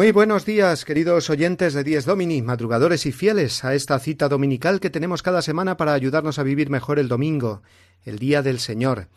[0.00, 4.80] Muy buenos días, queridos oyentes de Dies Domini, madrugadores y fieles a esta cita dominical
[4.80, 7.60] que tenemos cada semana para ayudarnos a vivir mejor el domingo,
[8.06, 9.08] el día del Señor.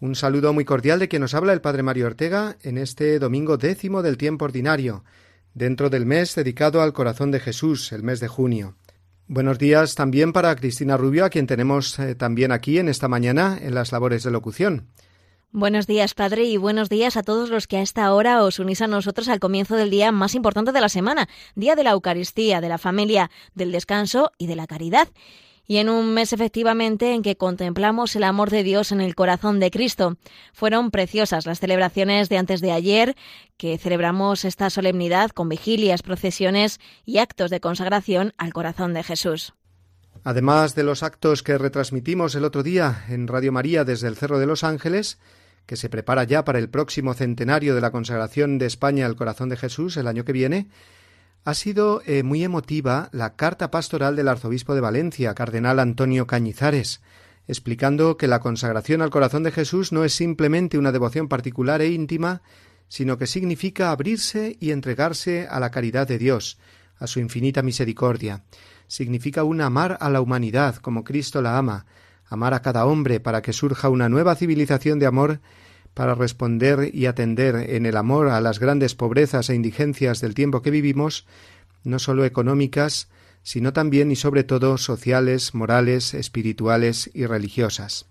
[0.00, 3.58] Un saludo muy cordial de quien nos habla el Padre Mario Ortega en este domingo
[3.58, 5.04] décimo del tiempo ordinario,
[5.54, 8.74] dentro del mes dedicado al corazón de Jesús, el mes de junio.
[9.28, 13.56] Buenos días también para Cristina Rubio, a quien tenemos eh, también aquí en esta mañana
[13.62, 14.88] en las labores de locución.
[15.52, 18.82] Buenos días, Padre, y buenos días a todos los que a esta hora os unís
[18.82, 22.60] a nosotros al comienzo del día más importante de la semana, día de la Eucaristía,
[22.60, 25.08] de la familia, del descanso y de la caridad.
[25.66, 29.58] Y en un mes efectivamente en que contemplamos el amor de Dios en el corazón
[29.58, 30.18] de Cristo.
[30.52, 33.16] Fueron preciosas las celebraciones de antes de ayer,
[33.56, 39.54] que celebramos esta solemnidad con vigilias, procesiones y actos de consagración al corazón de Jesús.
[40.24, 44.38] Además de los actos que retransmitimos el otro día en Radio María desde el Cerro
[44.38, 45.18] de los Ángeles,
[45.68, 49.50] que se prepara ya para el próximo centenario de la consagración de España al corazón
[49.50, 50.70] de Jesús el año que viene,
[51.44, 57.02] ha sido eh, muy emotiva la carta pastoral del arzobispo de Valencia, cardenal Antonio Cañizares,
[57.46, 61.88] explicando que la consagración al corazón de Jesús no es simplemente una devoción particular e
[61.88, 62.40] íntima,
[62.88, 66.56] sino que significa abrirse y entregarse a la caridad de Dios,
[66.98, 68.42] a su infinita misericordia.
[68.86, 71.84] Significa un amar a la humanidad como Cristo la ama,
[72.28, 75.40] amar a cada hombre para que surja una nueva civilización de amor
[75.94, 80.62] para responder y atender en el amor a las grandes pobrezas e indigencias del tiempo
[80.62, 81.26] que vivimos,
[81.82, 83.08] no sólo económicas,
[83.42, 88.06] sino también y sobre todo sociales, morales, espirituales y religiosas.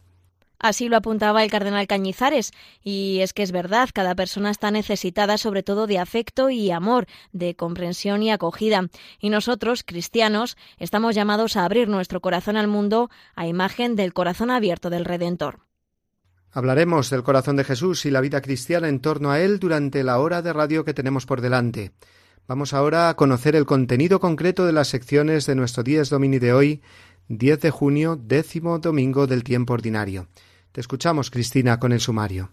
[0.59, 2.51] Así lo apuntaba el cardenal Cañizares,
[2.83, 7.05] y es que es verdad, cada persona está necesitada sobre todo de afecto y amor,
[7.31, 13.09] de comprensión y acogida, y nosotros, cristianos, estamos llamados a abrir nuestro corazón al mundo
[13.35, 15.59] a imagen del corazón abierto del Redentor.
[16.51, 20.17] Hablaremos del corazón de Jesús y la vida cristiana en torno a él durante la
[20.17, 21.91] hora de radio que tenemos por delante.
[22.47, 26.53] Vamos ahora a conocer el contenido concreto de las secciones de nuestro Dies Domini de
[26.53, 26.81] hoy,
[27.27, 30.29] 10 de junio, décimo domingo del tiempo ordinario.
[30.77, 32.51] Te escuchamos, Cristina, con el sumario.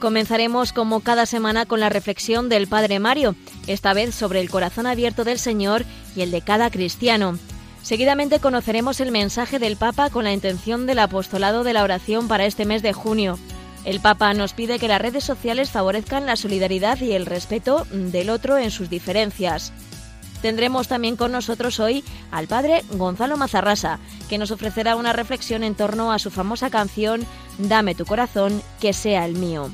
[0.00, 3.36] Comenzaremos como cada semana con la reflexión del Padre Mario,
[3.66, 5.84] esta vez sobre el corazón abierto del Señor
[6.16, 7.38] y el de cada cristiano.
[7.82, 12.46] Seguidamente conoceremos el mensaje del Papa con la intención del apostolado de la oración para
[12.46, 13.38] este mes de junio.
[13.84, 18.30] El Papa nos pide que las redes sociales favorezcan la solidaridad y el respeto del
[18.30, 19.72] otro en sus diferencias.
[20.42, 25.74] Tendremos también con nosotros hoy al padre Gonzalo Mazarrasa, que nos ofrecerá una reflexión en
[25.74, 27.26] torno a su famosa canción
[27.58, 29.70] Dame tu corazón, que sea el mío.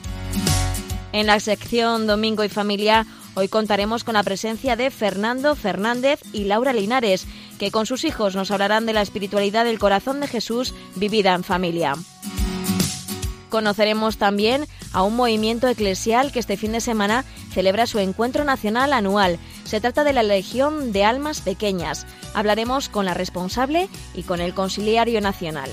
[1.12, 6.44] En la sección Domingo y Familia, hoy contaremos con la presencia de Fernando Fernández y
[6.44, 7.26] Laura Linares,
[7.58, 11.44] que con sus hijos nos hablarán de la espiritualidad del corazón de Jesús vivida en
[11.44, 11.94] familia.
[13.54, 18.92] Conoceremos también a un movimiento eclesial que este fin de semana celebra su encuentro nacional
[18.92, 19.38] anual.
[19.62, 22.04] Se trata de la Legión de Almas Pequeñas.
[22.34, 25.70] Hablaremos con la responsable y con el Conciliario Nacional.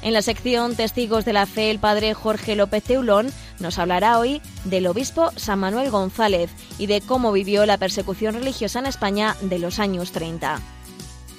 [0.00, 4.40] En la sección Testigos de la Fe, el padre Jorge López Teulón nos hablará hoy
[4.64, 6.48] del obispo San Manuel González
[6.78, 10.58] y de cómo vivió la persecución religiosa en España de los años 30.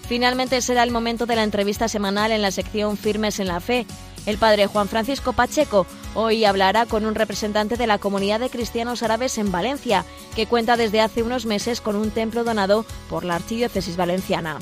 [0.10, 3.86] Finalmente será el momento de la entrevista semanal en la sección Firmes en la Fe.
[4.25, 9.04] El padre Juan Francisco Pacheco hoy hablará con un representante de la comunidad de cristianos
[9.04, 10.06] árabes en Valencia,
[10.36, 14.60] que cuenta desde hace unos meses con un templo donado por la Archidiócesis Valenciana.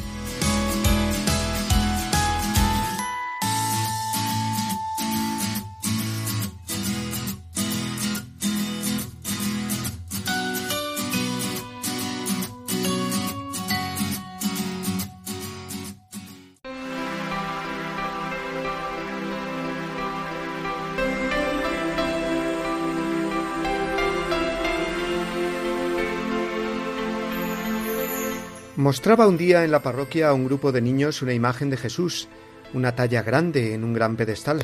[28.78, 32.28] Mostraba un día en la parroquia a un grupo de niños una imagen de Jesús,
[32.76, 34.62] una talla grande en un gran pedestal,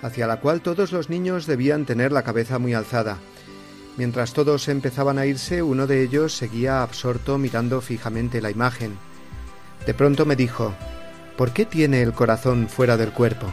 [0.00, 3.18] hacia la cual todos los niños debían tener la cabeza muy alzada.
[3.98, 8.96] Mientras todos empezaban a irse, uno de ellos seguía absorto mirando fijamente la imagen.
[9.84, 10.74] De pronto me dijo,
[11.36, 13.46] ¿por qué tiene el corazón fuera del cuerpo?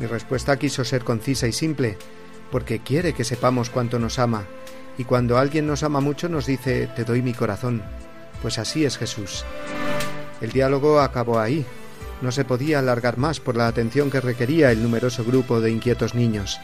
[0.00, 1.98] Mi respuesta quiso ser concisa y simple,
[2.50, 4.46] porque quiere que sepamos cuánto nos ama,
[4.96, 7.82] y cuando alguien nos ama mucho nos dice, te doy mi corazón,
[8.42, 9.44] pues así es Jesús.
[10.40, 11.64] El diálogo acabó ahí.
[12.22, 16.14] No se podía alargar más por la atención que requería el numeroso grupo de inquietos
[16.14, 16.58] niños.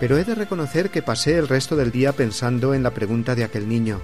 [0.00, 3.44] Pero he de reconocer que pasé el resto del día pensando en la pregunta de
[3.44, 4.00] aquel niño.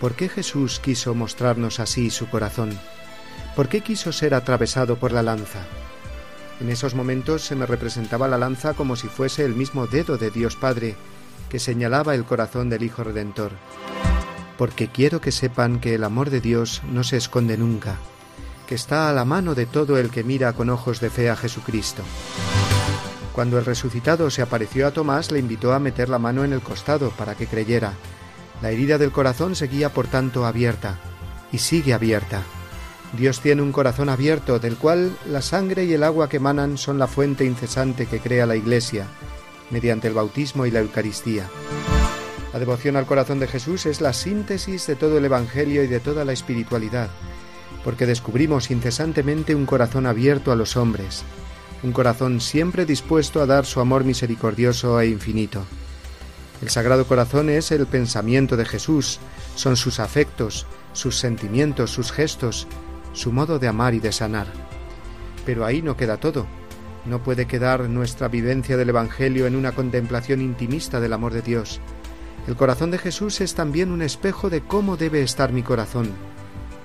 [0.00, 2.78] ¿Por qué Jesús quiso mostrarnos así su corazón?
[3.56, 5.60] ¿Por qué quiso ser atravesado por la lanza?
[6.60, 10.30] En esos momentos se me representaba la lanza como si fuese el mismo dedo de
[10.30, 10.96] Dios Padre
[11.48, 13.52] que señalaba el corazón del Hijo Redentor.
[14.56, 17.96] Porque quiero que sepan que el amor de Dios no se esconde nunca,
[18.66, 21.36] que está a la mano de todo el que mira con ojos de fe a
[21.36, 22.02] Jesucristo.
[23.32, 26.60] Cuando el resucitado se apareció a Tomás, le invitó a meter la mano en el
[26.60, 27.94] costado para que creyera.
[28.62, 31.00] La herida del corazón seguía por tanto abierta,
[31.50, 32.42] y sigue abierta.
[33.16, 36.98] Dios tiene un corazón abierto, del cual la sangre y el agua que emanan son
[36.98, 39.06] la fuente incesante que crea la Iglesia,
[39.70, 41.48] mediante el bautismo y la Eucaristía.
[42.54, 45.98] La devoción al corazón de Jesús es la síntesis de todo el Evangelio y de
[45.98, 47.10] toda la espiritualidad,
[47.82, 51.24] porque descubrimos incesantemente un corazón abierto a los hombres,
[51.82, 55.64] un corazón siempre dispuesto a dar su amor misericordioso e infinito.
[56.62, 59.18] El Sagrado Corazón es el pensamiento de Jesús,
[59.56, 62.68] son sus afectos, sus sentimientos, sus gestos,
[63.14, 64.46] su modo de amar y de sanar.
[65.44, 66.46] Pero ahí no queda todo.
[67.04, 71.80] No puede quedar nuestra vivencia del Evangelio en una contemplación intimista del amor de Dios.
[72.46, 76.10] El corazón de Jesús es también un espejo de cómo debe estar mi corazón,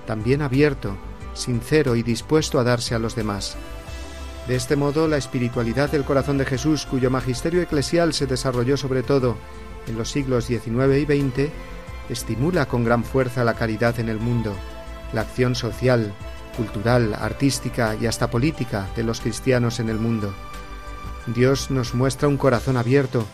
[0.06, 0.96] también abierto,
[1.34, 3.56] sincero y dispuesto a darse a los demás.
[4.48, 9.02] De este modo, la espiritualidad del corazón de Jesús, cuyo magisterio eclesial se desarrolló sobre
[9.02, 9.36] todo
[9.86, 11.50] en los siglos XIX y XX,
[12.08, 14.54] estimula con gran fuerza la caridad en el mundo,
[15.12, 16.12] la acción social,
[16.56, 20.34] cultural, artística y hasta política de los cristianos en el mundo.
[21.26, 23.26] Dios nos muestra un corazón abierto,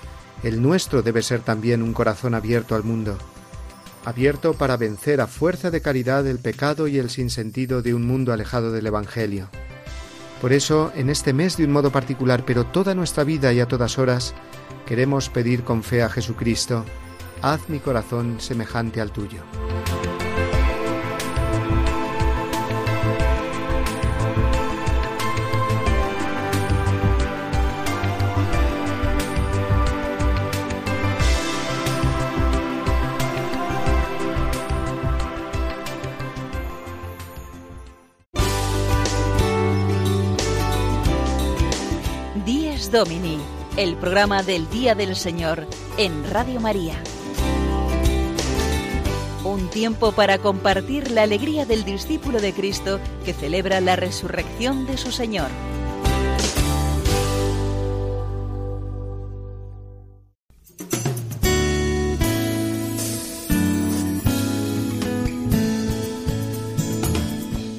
[0.47, 3.19] el nuestro debe ser también un corazón abierto al mundo,
[4.05, 8.33] abierto para vencer a fuerza de caridad el pecado y el sinsentido de un mundo
[8.33, 9.49] alejado del Evangelio.
[10.41, 13.67] Por eso, en este mes de un modo particular, pero toda nuestra vida y a
[13.67, 14.35] todas horas,
[14.87, 16.85] queremos pedir con fe a Jesucristo,
[17.43, 19.41] haz mi corazón semejante al tuyo.
[42.97, 43.37] Domini,
[43.77, 45.67] el programa del Día del Señor
[45.99, 46.95] en Radio María.
[49.45, 54.97] Un tiempo para compartir la alegría del discípulo de Cristo que celebra la resurrección de
[54.97, 55.51] su Señor.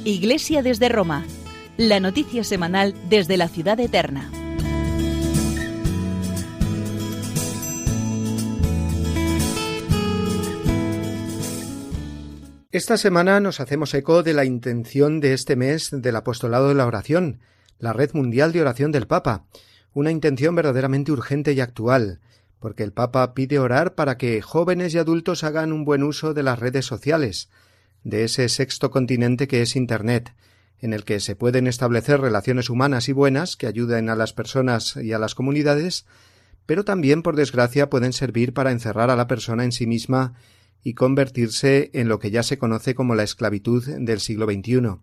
[0.05, 1.25] Iglesia desde Roma.
[1.75, 4.29] La noticia semanal desde la ciudad eterna.
[12.77, 16.85] Esta semana nos hacemos eco de la intención de este mes del apostolado de la
[16.85, 17.39] oración,
[17.79, 19.47] la red mundial de oración del Papa,
[19.93, 22.19] una intención verdaderamente urgente y actual,
[22.59, 26.43] porque el Papa pide orar para que jóvenes y adultos hagan un buen uso de
[26.43, 27.49] las redes sociales,
[28.03, 30.35] de ese sexto continente que es Internet,
[30.77, 34.97] en el que se pueden establecer relaciones humanas y buenas que ayuden a las personas
[34.97, 36.05] y a las comunidades,
[36.67, 40.35] pero también, por desgracia, pueden servir para encerrar a la persona en sí misma
[40.83, 44.99] y convertirse en lo que ya se conoce como la esclavitud del siglo XXI.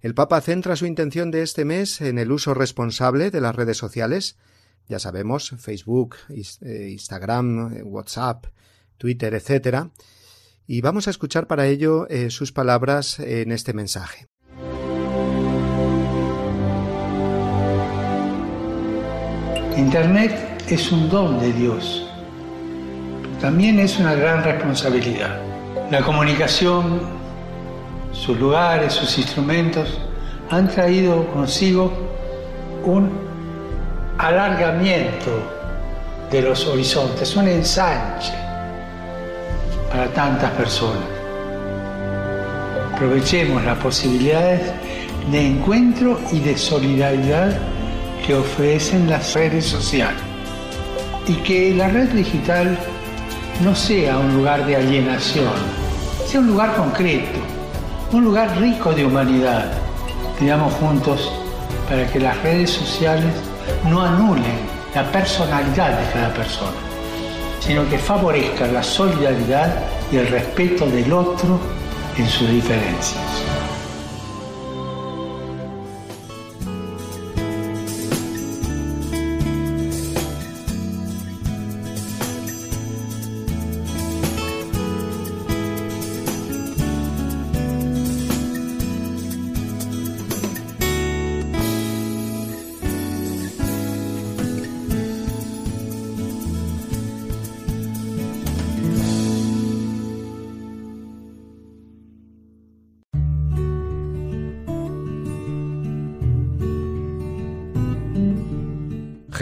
[0.00, 3.76] El Papa centra su intención de este mes en el uso responsable de las redes
[3.76, 4.36] sociales,
[4.88, 8.46] ya sabemos, Facebook, eh, Instagram, eh, WhatsApp,
[8.98, 9.90] Twitter, etc.
[10.66, 14.26] Y vamos a escuchar para ello eh, sus palabras en este mensaje.
[19.76, 22.11] Internet es un don de Dios
[23.42, 25.36] también es una gran responsabilidad.
[25.90, 27.00] La comunicación,
[28.12, 29.98] sus lugares, sus instrumentos
[30.48, 31.92] han traído consigo
[32.84, 33.10] un
[34.16, 35.42] alargamiento
[36.30, 38.32] de los horizontes, un ensanche
[39.90, 41.02] para tantas personas.
[42.94, 44.72] Aprovechemos las posibilidades
[45.32, 47.58] de encuentro y de solidaridad
[48.24, 50.22] que ofrecen las redes sociales
[51.26, 52.78] y que la red digital
[53.60, 55.52] no sea un lugar de alienación,
[56.26, 57.38] sea un lugar concreto,
[58.12, 59.72] un lugar rico de humanidad.
[60.38, 61.32] Pidamos juntos
[61.88, 63.32] para que las redes sociales
[63.88, 66.76] no anulen la personalidad de cada persona,
[67.60, 69.72] sino que favorezcan la solidaridad
[70.10, 71.60] y el respeto del otro
[72.16, 73.41] en sus diferencias.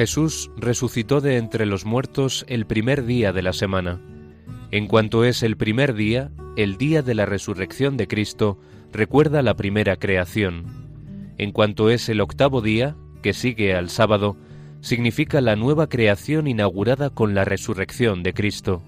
[0.00, 4.00] Jesús resucitó de entre los muertos el primer día de la semana.
[4.70, 8.58] En cuanto es el primer día, el día de la resurrección de Cristo
[8.94, 11.34] recuerda la primera creación.
[11.36, 14.38] En cuanto es el octavo día, que sigue al sábado,
[14.80, 18.82] significa la nueva creación inaugurada con la resurrección de Cristo.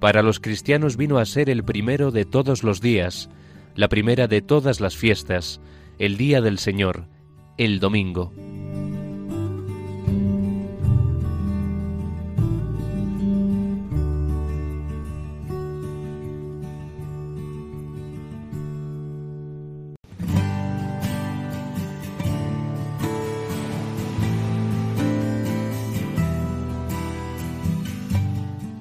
[0.00, 3.30] Para los cristianos vino a ser el primero de todos los días,
[3.74, 5.62] la primera de todas las fiestas,
[5.98, 7.06] el día del Señor,
[7.56, 8.34] el domingo.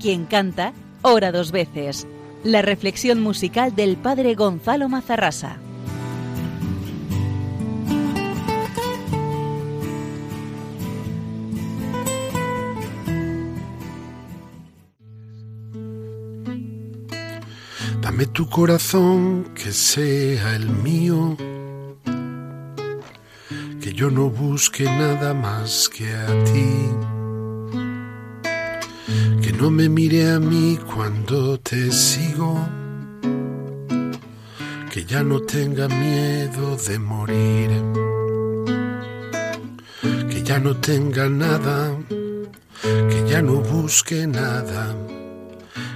[0.10, 0.74] Quien canta,
[1.04, 2.08] ora dos veces.
[2.44, 5.58] La reflexión musical del padre Gonzalo Mazarrasa.
[18.01, 21.38] Dame tu corazón que sea el mío,
[23.80, 27.18] que yo no busque nada más que a ti
[29.60, 32.66] no me mire a mí cuando te sigo,
[34.89, 37.70] que ya no tenga miedo de morir,
[40.30, 41.94] que ya no tenga nada,
[42.82, 44.96] que ya no busque nada,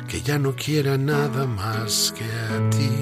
[0.10, 2.93] que ya no quiera nada más que a ti.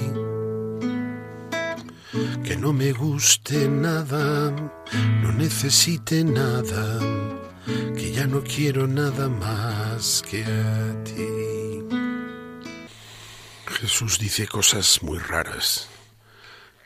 [2.44, 4.52] Que no me guste nada,
[5.22, 7.00] no necesite nada
[7.66, 11.52] que ya no quiero nada más que a ti.
[13.66, 15.88] Jesús dice cosas muy raras,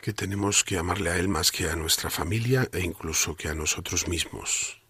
[0.02, 3.54] que tenemos que amarle a Él más que a nuestra familia e incluso que a
[3.54, 4.80] nosotros mismos.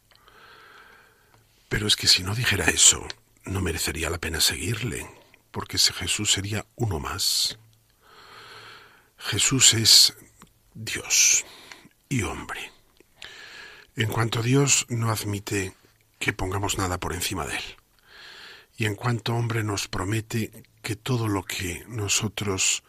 [1.69, 3.07] Pero es que si no dijera eso,
[3.45, 5.09] no merecería la pena seguirle,
[5.51, 7.59] porque ese Jesús sería uno más.
[9.19, 10.15] Jesús es
[10.75, 11.45] Dios
[12.09, 12.73] y hombre.
[13.97, 15.75] En cuanto Dios no admite
[16.19, 17.65] que pongamos nada por encima de Él,
[18.77, 22.83] y en cuanto hombre nos promete que todo lo que nosotros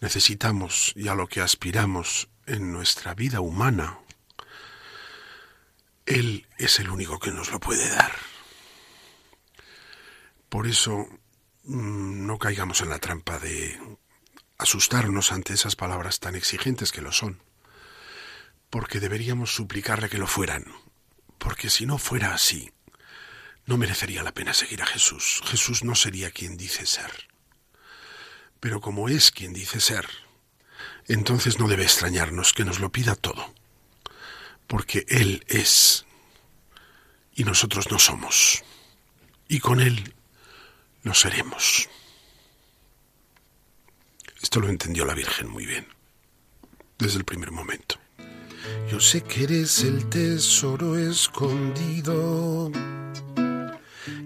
[0.00, 3.98] necesitamos y a lo que aspiramos en nuestra vida humana,
[6.06, 8.12] Él es el único que nos lo puede dar.
[10.48, 11.06] Por eso
[11.64, 13.78] mm, no caigamos en la trampa de
[14.56, 17.42] asustarnos ante esas palabras tan exigentes que lo son
[18.70, 20.64] porque deberíamos suplicarle que lo fueran,
[21.38, 22.70] porque si no fuera así,
[23.66, 25.40] no merecería la pena seguir a Jesús.
[25.44, 27.28] Jesús no sería quien dice ser.
[28.60, 30.08] Pero como es quien dice ser,
[31.06, 33.54] entonces no debe extrañarnos que nos lo pida todo,
[34.66, 36.06] porque Él es
[37.34, 38.64] y nosotros no somos,
[39.48, 40.14] y con Él
[41.04, 41.88] lo seremos.
[44.42, 45.86] Esto lo entendió la Virgen muy bien,
[46.98, 47.98] desde el primer momento.
[48.90, 52.70] Yo sé que eres el tesoro escondido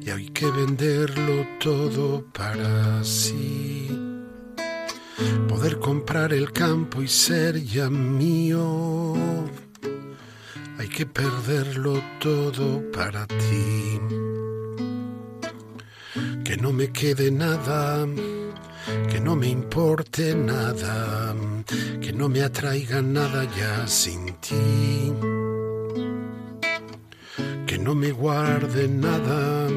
[0.00, 3.88] y hay que venderlo todo para sí.
[5.49, 9.14] Poder comprar el campo y ser ya mío.
[10.78, 14.00] Hay que perderlo todo para ti.
[16.44, 18.06] Que no me quede nada
[19.11, 21.34] que no me importe nada,
[22.00, 25.12] que no me atraiga nada ya sin ti,
[27.66, 29.68] que no me guarde nada,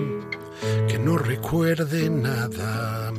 [0.87, 3.13] que no recuerde nada,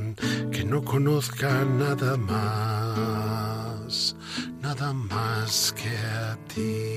[0.51, 4.17] que no conozca nada más,
[4.61, 6.96] nada más que a ti.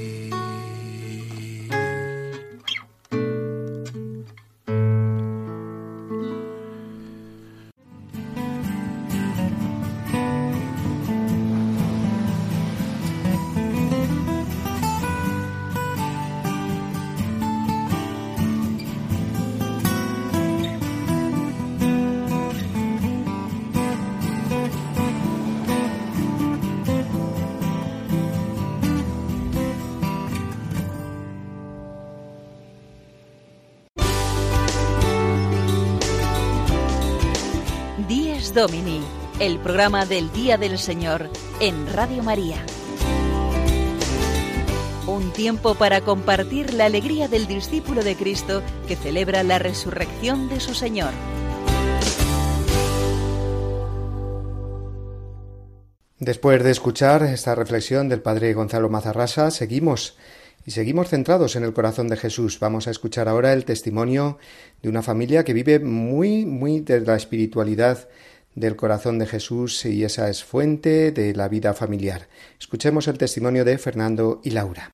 [38.60, 39.00] Domini,
[39.39, 41.30] el programa del Día del Señor
[41.62, 42.58] en Radio María.
[45.08, 50.60] Un tiempo para compartir la alegría del discípulo de Cristo que celebra la resurrección de
[50.60, 51.12] su Señor.
[56.20, 60.18] Después de escuchar esta reflexión del Padre Gonzalo Mazarrasa, seguimos
[60.66, 62.60] y seguimos centrados en el corazón de Jesús.
[62.60, 64.38] Vamos a escuchar ahora el testimonio
[64.82, 68.10] de una familia que vive muy, muy de la espiritualidad
[68.60, 72.28] del corazón de Jesús y esa es fuente de la vida familiar.
[72.60, 74.92] Escuchemos el testimonio de Fernando y Laura.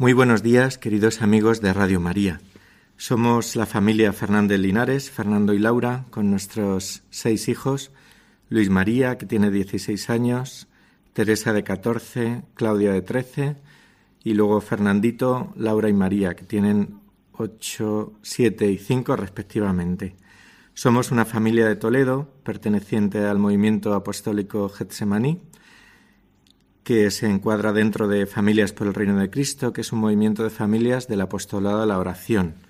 [0.00, 2.40] Muy buenos días, queridos amigos de Radio María.
[3.00, 7.92] Somos la familia Fernández Linares, Fernando y Laura, con nuestros seis hijos,
[8.48, 10.66] Luis María, que tiene 16 años,
[11.12, 13.56] Teresa de 14, Claudia de 13,
[14.24, 16.98] y luego Fernandito, Laura y María, que tienen
[17.34, 20.16] 8, 7 y 5 respectivamente.
[20.74, 25.40] Somos una familia de Toledo, perteneciente al movimiento apostólico Getsemaní,
[26.82, 30.42] que se encuadra dentro de Familias por el Reino de Cristo, que es un movimiento
[30.42, 32.66] de familias del apostolado de la oración.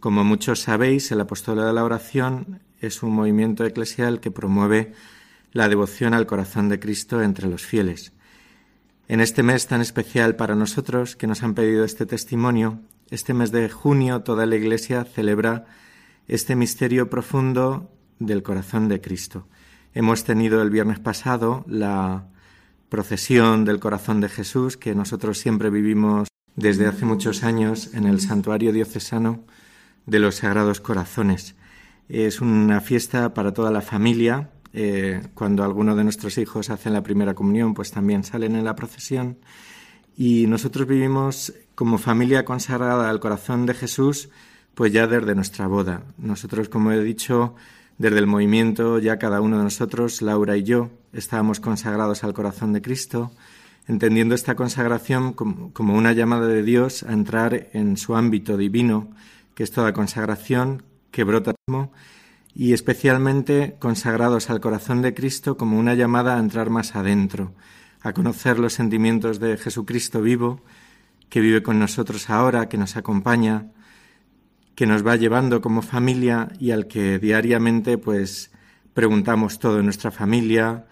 [0.00, 4.92] Como muchos sabéis, el apostolado de la oración es un movimiento eclesial que promueve
[5.52, 8.12] la devoción al corazón de Cristo entre los fieles.
[9.08, 12.80] En este mes tan especial para nosotros, que nos han pedido este testimonio,
[13.10, 15.64] este mes de junio toda la Iglesia celebra
[16.28, 19.46] este misterio profundo del corazón de Cristo.
[19.94, 22.26] Hemos tenido el viernes pasado la
[22.88, 28.20] procesión del corazón de Jesús que nosotros siempre vivimos desde hace muchos años en el
[28.20, 29.44] santuario diocesano
[30.06, 31.54] de los Sagrados Corazones.
[32.08, 34.50] Es una fiesta para toda la familia.
[34.72, 38.76] Eh, cuando alguno de nuestros hijos hacen la primera comunión, pues también salen en la
[38.76, 39.38] procesión.
[40.16, 44.30] Y nosotros vivimos como familia consagrada al corazón de Jesús,
[44.74, 46.04] pues ya desde nuestra boda.
[46.16, 47.54] Nosotros, como he dicho,
[47.98, 52.72] desde el movimiento ya cada uno de nosotros, Laura y yo, estábamos consagrados al corazón
[52.72, 53.32] de Cristo,
[53.88, 59.10] entendiendo esta consagración como, una llamada de Dios a entrar en su ámbito divino,
[59.56, 61.54] que es toda consagración que brota
[62.54, 67.54] y especialmente consagrados al corazón de Cristo como una llamada a entrar más adentro,
[68.02, 70.60] a conocer los sentimientos de Jesucristo vivo,
[71.30, 73.72] que vive con nosotros ahora, que nos acompaña,
[74.74, 78.50] que nos va llevando como familia y al que diariamente pues
[78.92, 80.84] preguntamos todo en nuestra familia.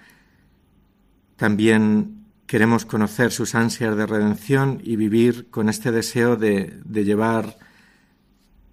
[1.37, 7.59] También queremos conocer sus ansias de redención y vivir con este deseo de, de llevar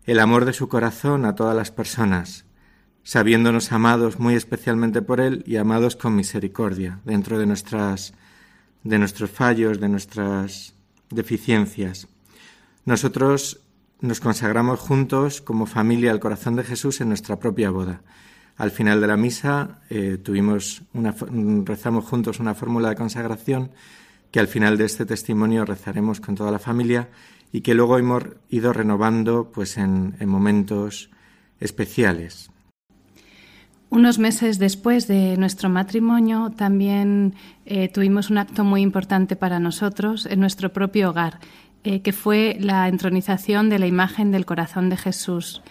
[0.05, 2.45] el amor de su corazón a todas las personas,
[3.03, 8.13] sabiéndonos amados muy especialmente por Él y amados con misericordia dentro de nuestras
[8.83, 10.73] de nuestros fallos, de nuestras
[11.09, 12.07] deficiencias.
[12.85, 13.61] Nosotros
[13.99, 18.01] nos consagramos juntos como familia al corazón de Jesús en nuestra propia boda.
[18.57, 21.15] Al final de la misa eh, tuvimos una,
[21.63, 23.71] rezamos juntos una fórmula de consagración
[24.31, 27.09] que al final de este testimonio rezaremos con toda la familia
[27.51, 31.09] y que luego hemos ido renovando pues en, momentos
[31.59, 32.49] especiales.
[33.89, 37.35] Unos meses después de nuestro matrimonio también
[37.65, 41.39] eh, tuvimos un acto muy importante para nosotros en nuestro propio hogar
[41.83, 45.63] eh, que fue la entronización de la imagen del corazón de Jesús.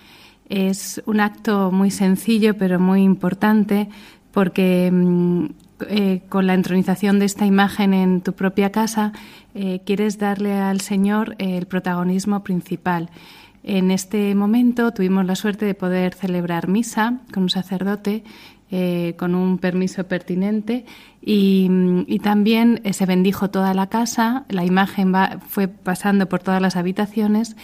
[0.49, 3.88] Es un acto muy sencillo pero muy importante
[4.33, 5.47] porque mm,
[5.88, 9.12] eh, con la entronización de esta imagen en tu propia casa
[9.55, 13.11] eh, quieres darle al Señor el protagonismo principal.
[13.62, 18.25] En este momento tuvimos la suerte de poder celebrar misa con un sacerdote
[18.73, 20.85] eh, con un permiso pertinente
[21.21, 21.69] y,
[22.23, 25.12] también eh, se bendijo toda la casa, la imagen
[25.49, 27.57] fue pasando por todas las habitaciones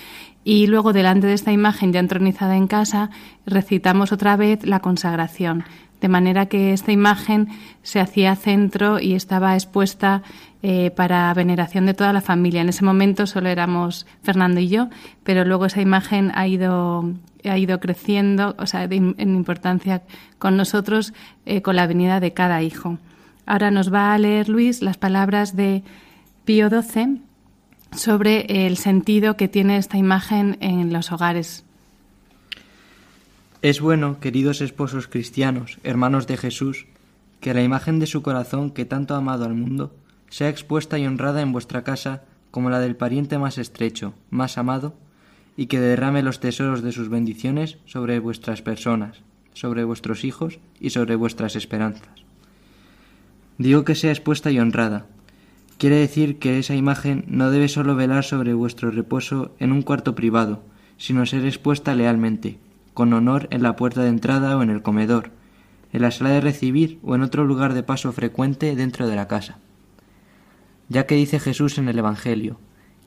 [0.42, 3.10] y luego delante de esta imagen ya entronizada en casa
[3.46, 5.62] recitamos otra vez la consagración,
[6.00, 7.48] de manera que esta imagen
[7.82, 10.22] se hacía centro y estaba expuesta
[10.62, 12.60] eh, para veneración de toda la familia.
[12.60, 14.88] En ese momento solo éramos Fernando y yo,
[15.22, 17.04] pero luego esa imagen ha ido
[17.48, 20.02] ha ido creciendo, o sea, en importancia
[20.38, 22.98] con nosotros eh, con la venida de cada hijo.
[23.46, 25.84] Ahora nos va a leer Luis las palabras de
[26.44, 27.22] Pío XII
[27.92, 31.65] sobre el sentido que tiene esta imagen en los hogares.
[33.66, 36.86] Es bueno, queridos esposos cristianos, hermanos de Jesús,
[37.40, 39.92] que la imagen de su corazón que tanto ha amado al mundo
[40.28, 44.94] sea expuesta y honrada en vuestra casa como la del pariente más estrecho, más amado
[45.56, 50.90] y que derrame los tesoros de sus bendiciones sobre vuestras personas, sobre vuestros hijos y
[50.90, 52.22] sobre vuestras esperanzas.
[53.58, 55.06] Digo que sea expuesta y honrada.
[55.76, 60.14] Quiere decir que esa imagen no debe solo velar sobre vuestro reposo en un cuarto
[60.14, 60.62] privado,
[60.98, 62.60] sino ser expuesta lealmente,
[62.96, 65.30] con honor en la puerta de entrada o en el comedor,
[65.92, 69.28] en la sala de recibir o en otro lugar de paso frecuente dentro de la
[69.28, 69.58] casa.
[70.88, 72.58] Ya que dice Jesús en el Evangelio,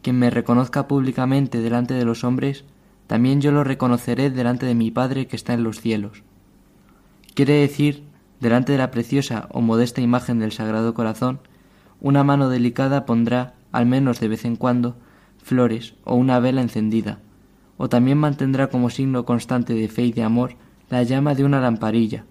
[0.03, 2.65] quien me reconozca públicamente delante de los hombres,
[3.07, 6.21] también yo lo reconoceré delante de mi Padre que está en los cielos.
[7.33, 8.03] Quiere decir,
[8.39, 11.39] delante de la preciosa o modesta imagen del Sagrado Corazón,
[11.99, 14.97] una mano delicada pondrá, al menos de vez en cuando,
[15.41, 17.17] flores o una vela encendida,
[17.79, 20.55] o también mantendrá como signo constante de fe y de amor
[20.89, 22.25] la llama de una lamparilla,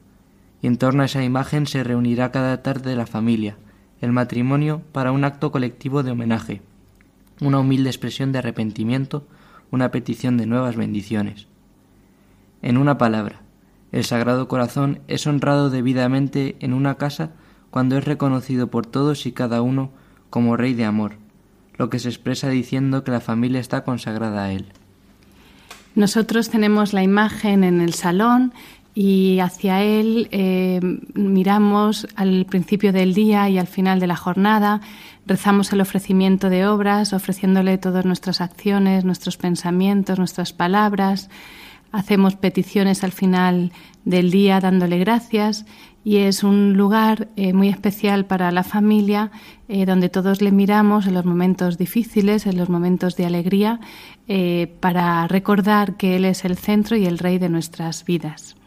[0.61, 3.57] y en torno a esa imagen se reunirá cada tarde la familia,
[4.03, 6.61] el matrimonio, para un acto colectivo de homenaje,
[7.41, 9.27] una humilde expresión de arrepentimiento,
[9.71, 11.47] una petición de nuevas bendiciones.
[12.61, 13.41] En una palabra,
[13.91, 17.31] el Sagrado Corazón es honrado debidamente en una casa
[17.71, 19.93] cuando es reconocido por todos y cada uno
[20.29, 21.15] como Rey de Amor,
[21.79, 24.67] lo que se expresa diciendo que la familia está consagrada a Él.
[25.99, 28.53] Nosotros tenemos la imagen en el salón
[28.95, 30.79] y hacia Él eh,
[31.15, 34.81] miramos al principio del día y al final de la jornada,
[35.27, 41.31] rezamos el ofrecimiento de obras, ofreciéndole todas nuestras acciones, nuestros pensamientos, nuestras palabras,
[41.93, 43.73] hacemos peticiones al final
[44.05, 45.67] del día dándole gracias
[46.05, 49.31] y es un lugar eh, muy especial para la familia
[49.69, 53.81] eh, donde todos le miramos en los momentos difíciles, en los momentos de alegría,
[54.81, 58.59] para recordar que Él es el centro y el rey de nuestras vidas.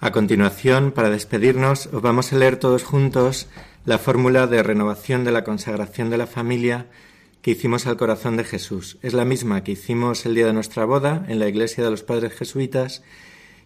[0.00, 3.48] A continuación, para despedirnos, os vamos a leer todos juntos
[3.84, 6.86] la fórmula de renovación de la consagración de la familia
[7.42, 8.98] que hicimos al corazón de Jesús.
[9.02, 12.02] Es la misma que hicimos el día de nuestra boda en la iglesia de los
[12.02, 13.02] padres jesuitas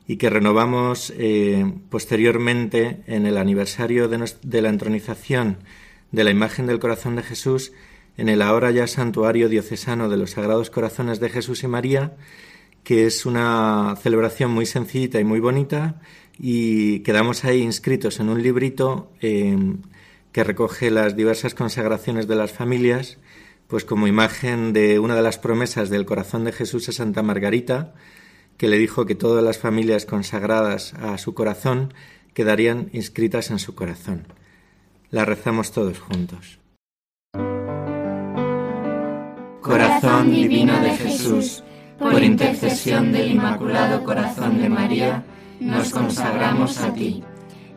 [0.06, 5.58] y que renovamos eh, posteriormente en el aniversario de, la entronización
[6.10, 7.72] de la imagen del corazón de Jesús
[8.16, 12.16] en el ahora ya santuario diocesano de los Sagrados Corazones de Jesús y María,
[12.84, 16.00] que es una celebración muy sencillita y muy bonita
[16.38, 19.56] y quedamos ahí inscritos en un librito eh,
[20.32, 23.18] que recoge las diversas consagraciones de las familias,
[23.72, 27.94] pues como imagen de una de las promesas del corazón de Jesús a Santa Margarita,
[28.58, 31.94] que le dijo que todas las familias consagradas a su corazón
[32.34, 34.26] quedarían inscritas en su corazón.
[35.08, 36.60] La rezamos todos juntos.
[39.62, 41.64] Corazón divino de Jesús,
[41.98, 45.24] por intercesión del Inmaculado Corazón de María,
[45.60, 47.24] nos consagramos a ti,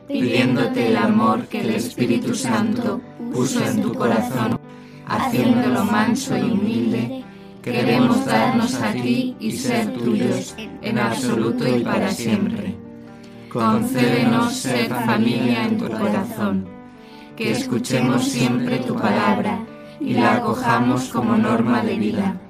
[0.10, 3.00] pidiéndote el amor que el Espíritu Santo
[3.32, 4.60] puso en tu corazón,
[5.08, 7.24] haciéndolo manso y humilde,
[7.62, 12.76] queremos darnos a ti y ser tuyos en absoluto y para siempre.
[13.50, 16.68] Concédenos ser familia en tu corazón,
[17.36, 19.60] que escuchemos siempre tu palabra
[20.00, 22.42] y la acojamos como norma de vida,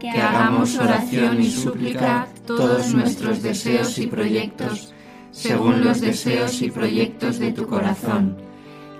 [0.00, 4.94] que hagamos oración y súplica todos nuestros deseos y proyectos
[5.30, 8.36] según los deseos y proyectos de tu corazón,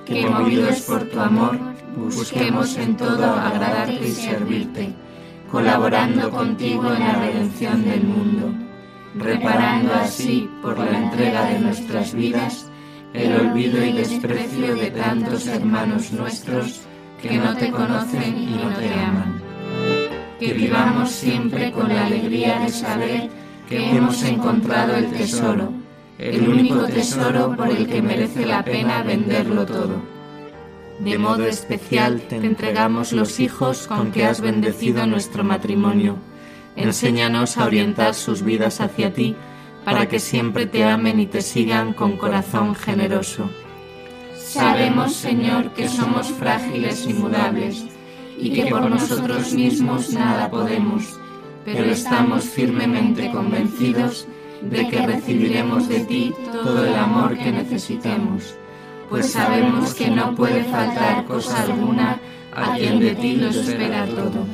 [0.05, 4.94] que movidos por tu amor busquemos en todo agradarte y servirte,
[5.50, 8.52] colaborando contigo en la redención del mundo,
[9.16, 12.70] reparando así por la entrega de nuestras vidas
[13.12, 16.80] el olvido y desprecio de tantos hermanos nuestros
[17.22, 19.44] que no te conocen y no te aman
[20.38, 23.30] que vivamos siempre con la alegría de saber
[23.68, 25.72] que hemos encontrado el tesoro,
[26.18, 30.13] el único tesoro por el que merece la pena venderlo todo.
[31.00, 36.16] De modo especial te entregamos los hijos con que has bendecido nuestro matrimonio.
[36.76, 39.35] Enséñanos a orientar sus vidas hacia ti,
[39.85, 43.50] para que siempre te amen y te sigan con corazón generoso.
[44.37, 47.85] Sabemos, Señor, que somos frágiles y mudables
[48.38, 51.18] y que por nosotros mismos nada podemos,
[51.64, 54.26] pero estamos firmemente convencidos
[54.62, 58.57] de que recibiremos de ti todo el amor que necesitemos,
[59.09, 62.19] pues sabemos que no puede faltar cosa alguna
[62.55, 64.47] a quien de ti lo espera todo.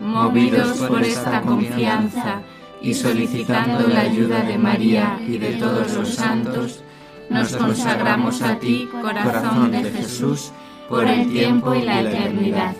[0.00, 2.42] Movidos por esta confianza
[2.80, 6.82] y solicitando la ayuda de María y de todos los santos,
[7.28, 10.52] nos consagramos a ti, corazón de Jesús,
[10.88, 12.74] por el tiempo y la eternidad.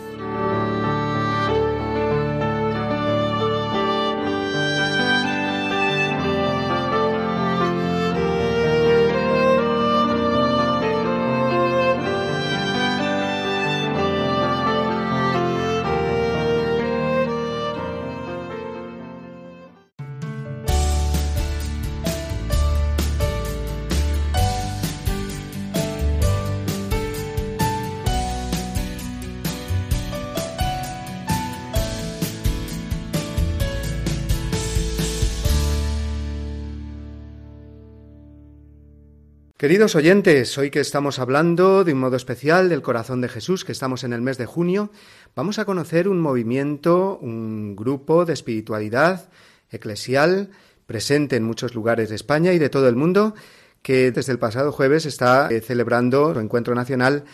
[39.61, 43.71] Queridos oyentes, hoy que estamos hablando de un modo especial del corazón de Jesús, que
[43.71, 44.89] estamos en el mes de junio,
[45.35, 49.29] vamos a conocer un movimiento, un grupo de espiritualidad
[49.69, 50.49] eclesial
[50.87, 53.35] presente en muchos lugares de España y de todo el mundo,
[53.83, 57.25] que desde el pasado jueves está eh, celebrando su encuentro nacional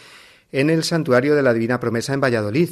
[0.51, 2.71] en el Santuario de la Divina Promesa en Valladolid.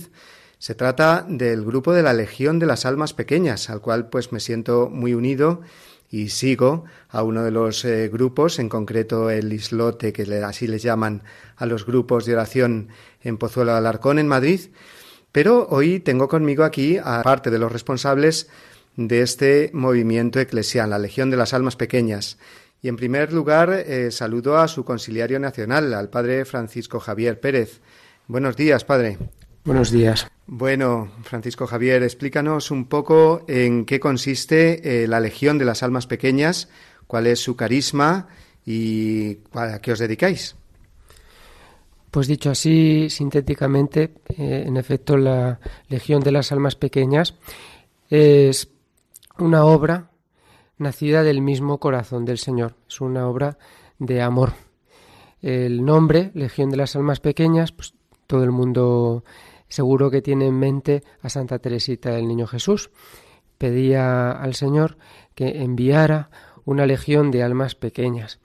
[0.58, 4.42] Se trata del grupo de la Legión de las Almas Pequeñas, al cual pues me
[4.42, 5.62] siento muy unido
[6.10, 10.84] y sigo a uno de los eh, grupos, en concreto el Islote, que así les
[10.84, 11.24] llaman
[11.56, 12.90] a los grupos de oración
[13.22, 14.62] en Pozuelo de Alarcón, en Madrid.
[15.32, 18.50] Pero hoy tengo conmigo aquí a parte de los responsables
[18.96, 22.38] de este movimiento eclesial, la Legión de las Almas Pequeñas.
[22.82, 27.82] Y en primer lugar, eh, saludo a su conciliario nacional, al padre Francisco Javier Pérez.
[28.28, 29.18] Buenos días, padre.
[29.66, 30.28] Buenos días.
[30.46, 36.06] Bueno, Francisco Javier, explícanos un poco en qué consiste eh, la Legión de las Almas
[36.06, 36.70] Pequeñas,
[37.08, 38.28] cuál es su carisma
[38.64, 40.56] y a qué os dedicáis.
[42.12, 47.34] Pues dicho así, sintéticamente, eh, en efecto, la Legión de las Almas Pequeñas
[48.12, 48.70] es
[49.40, 50.12] una obra
[50.78, 53.58] nacida del mismo corazón del Señor, es una obra
[53.98, 54.54] de amor.
[55.42, 57.96] El nombre, Legión de las Almas Pequeñas, pues
[58.28, 59.24] todo el mundo
[59.68, 62.92] seguro que tiene en mente a Santa Teresita del Niño Jesús.
[63.58, 64.98] Pedía al Señor
[65.34, 66.30] que enviara
[66.66, 68.40] una legión de almas pequeñas,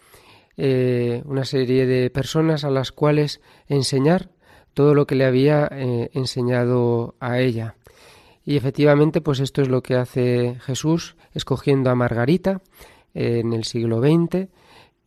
[0.57, 4.31] eh, una serie de personas a las cuales enseñar
[4.75, 7.77] todo lo que le había eh, enseñado a ella.
[8.45, 12.63] Y efectivamente, pues esto es lo que hace Jesús, escogiendo a Margarita
[13.15, 14.49] en el siglo XX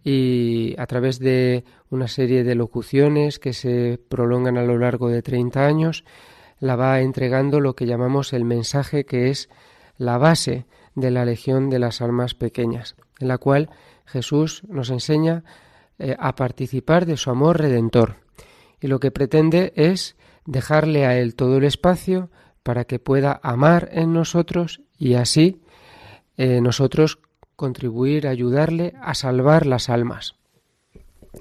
[0.03, 5.21] y a través de una serie de locuciones que se prolongan a lo largo de
[5.21, 6.03] 30 años,
[6.59, 9.47] la va entregando lo que llamamos el mensaje que es
[9.97, 13.69] la base de la Legión de las Almas Pequeñas, en la cual
[14.05, 15.43] Jesús nos enseña
[15.99, 18.15] eh, a participar de su amor redentor.
[18.81, 20.15] Y lo que pretende es
[20.47, 22.31] dejarle a Él todo el espacio
[22.63, 25.61] para que pueda amar en nosotros y así
[26.37, 27.19] eh, nosotros
[27.55, 30.35] contribuir ayudarle a salvar las almas.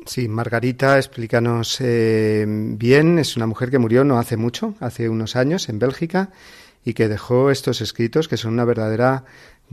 [0.07, 5.37] Sí, Margarita, explícanos eh, bien, es una mujer que murió no hace mucho, hace unos
[5.37, 6.31] años en Bélgica,
[6.85, 9.25] y que dejó estos escritos que son una verdadera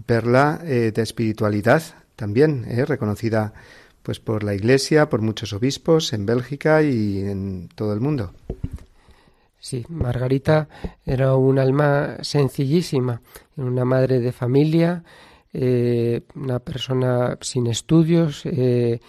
[0.05, 1.81] perla eh, de espiritualidad
[2.15, 3.53] también, eh, reconocida
[4.03, 8.33] pues por la Iglesia, por muchos obispos en Bélgica y en todo el mundo.
[9.59, 10.69] Sí, Margarita
[11.05, 13.21] era un alma sencillísima,
[13.57, 15.03] una madre de familia,
[15.51, 19.01] eh, una persona sin estudios, eh,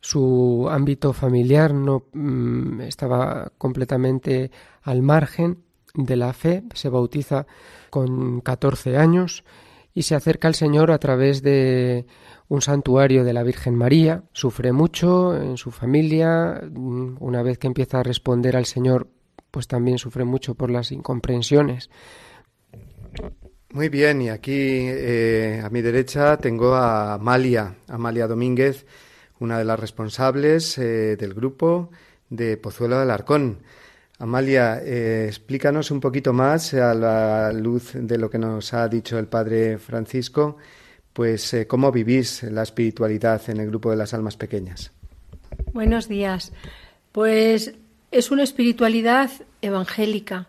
[0.00, 4.50] su ámbito familiar no mm, estaba completamente
[4.82, 5.58] al margen
[5.94, 7.46] de la fe, se bautiza
[7.90, 9.44] con 14 años
[9.92, 12.06] y se acerca al Señor a través de
[12.48, 17.66] un santuario de la Virgen María, sufre mucho en su familia, mm, una vez que
[17.66, 19.08] empieza a responder al Señor,
[19.50, 21.90] pues también sufre mucho por las incomprensiones.
[23.72, 28.84] Muy bien, y aquí eh, a mi derecha tengo a Amalia, Amalia Domínguez,
[29.40, 31.90] una de las responsables eh, del grupo
[32.28, 33.58] de Pozuelo del Arcón.
[34.18, 39.18] Amalia, eh, explícanos un poquito más a la luz de lo que nos ha dicho
[39.18, 40.58] el Padre Francisco,
[41.12, 44.92] pues cómo vivís la espiritualidad en el grupo de las almas pequeñas.
[45.72, 46.52] Buenos días.
[47.12, 47.74] Pues
[48.12, 50.46] es una espiritualidad evangélica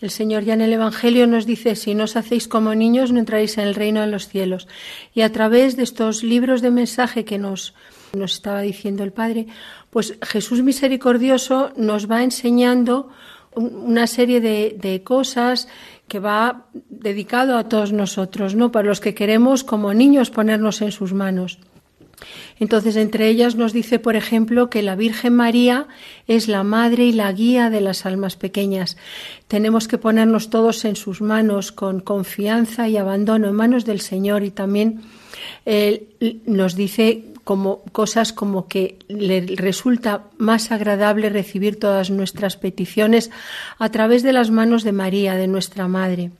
[0.00, 3.18] el Señor ya en el Evangelio nos dice, si no os hacéis como niños, no
[3.18, 4.66] entraréis en el reino de los cielos.
[5.14, 7.74] Y a través de estos libros de mensaje que nos,
[8.12, 9.46] nos estaba diciendo el Padre,
[9.90, 13.10] pues Jesús misericordioso nos va enseñando
[13.54, 15.68] una serie de, cosas
[16.08, 18.70] que va dedicado a todos nosotros, ¿no?
[18.70, 21.58] Para los que queremos como niños ponernos en sus manos.
[22.58, 25.88] Entonces, entre ellas nos dice, por ejemplo, que la Virgen María
[26.26, 28.98] es la madre y la guía de las almas pequeñas.
[29.48, 34.44] Tenemos que ponernos todos en sus manos con confianza y abandono en manos del Señor
[34.44, 35.00] y también
[35.64, 43.32] eh, nos dice como cosas como que le resulta más agradable recibir todas nuestras peticiones
[43.80, 46.30] a través de las manos de María, de nuestra Madre.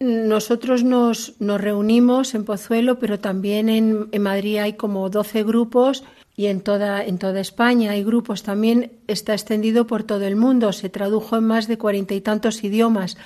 [0.00, 6.02] Nosotros nos, nos, reunimos en Pozuelo, pero también en, en, Madrid hay como 12 grupos
[6.38, 8.44] y en toda, en toda España hay grupos.
[8.44, 10.72] También está extendido por todo el mundo.
[10.72, 13.16] Se tradujo en más de cuarenta y tantos idiomas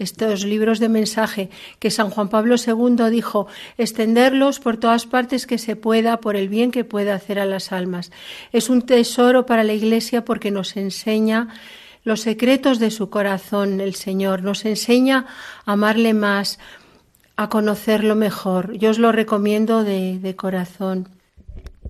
[0.00, 1.48] estos libros de mensaje
[1.78, 3.46] que San Juan Pablo II dijo,
[3.78, 7.70] extenderlos por todas partes que se pueda por el bien que pueda hacer a las
[7.70, 8.10] almas.
[8.52, 11.54] Es un tesoro para la Iglesia porque nos enseña
[12.02, 14.42] los secretos de su corazón, el Señor.
[14.42, 15.26] Nos enseña
[15.66, 16.58] a amarle más,
[17.36, 18.76] a conocerlo mejor.
[18.76, 21.15] Yo os lo recomiendo de, de corazón.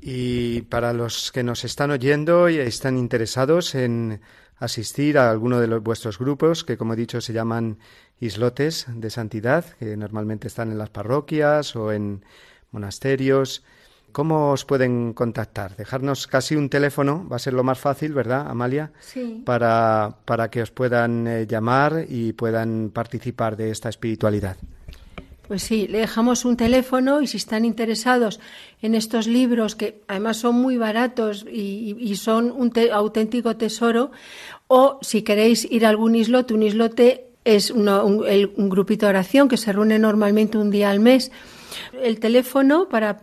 [0.01, 4.21] Y para los que nos están oyendo y están interesados en
[4.59, 7.79] asistir a alguno de los, vuestros grupos, que como he dicho se llaman
[8.21, 12.25] islotes de santidad, que normalmente están en las parroquias o en
[12.71, 13.63] monasterios,
[14.17, 15.77] ¿Cómo os pueden contactar?
[15.77, 18.91] Dejarnos casi un teléfono, va a ser lo más fácil, ¿verdad, Amalia?
[18.99, 19.43] Sí.
[19.45, 24.57] Para, para que os puedan eh, llamar y puedan participar de esta espiritualidad.
[25.49, 28.41] Pues sí, le dejamos un teléfono y si están interesados
[28.83, 34.11] en estos libros, que además son muy baratos y, son un auténtico tesoro,
[34.67, 37.87] o si queréis ir a algún islote, un islote es un,
[38.69, 41.31] grupito de oración que se reúne normalmente un día al mes.
[42.03, 43.21] El teléfono para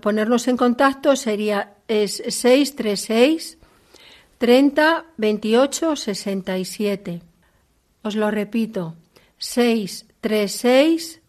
[0.00, 3.58] ponernos en contacto sería es 636
[4.38, 7.20] 30 28 67.
[8.02, 8.94] Os lo repito,
[9.36, 11.20] 636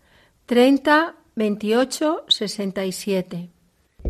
[0.45, 3.49] 30 28 67.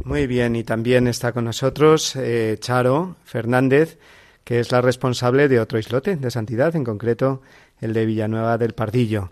[0.03, 3.97] Muy bien, y también está con nosotros eh, Charo Fernández,
[4.43, 7.41] que es la responsable de otro islote de santidad, en concreto
[7.79, 9.31] el de Villanueva del Pardillo.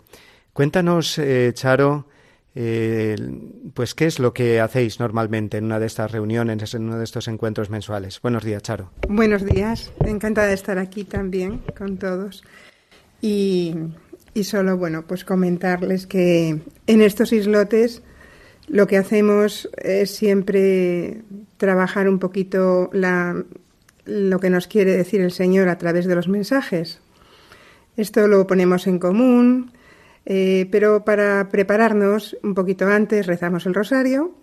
[0.52, 2.06] Cuéntanos, eh, Charo,
[2.54, 3.16] eh,
[3.74, 7.04] pues qué es lo que hacéis normalmente en una de estas reuniones, en uno de
[7.04, 8.20] estos encuentros mensuales.
[8.22, 8.90] Buenos días, Charo.
[9.08, 12.42] Buenos días, encantada de estar aquí también con todos.
[13.20, 13.74] Y,
[14.34, 18.02] y solo, bueno, pues comentarles que en estos islotes
[18.66, 21.22] lo que hacemos es siempre
[21.56, 27.00] trabajar un poquito lo que nos quiere decir el Señor a través de los mensajes.
[27.96, 29.72] Esto lo ponemos en común,
[30.26, 34.34] eh, pero para prepararnos un poquito antes rezamos el rosario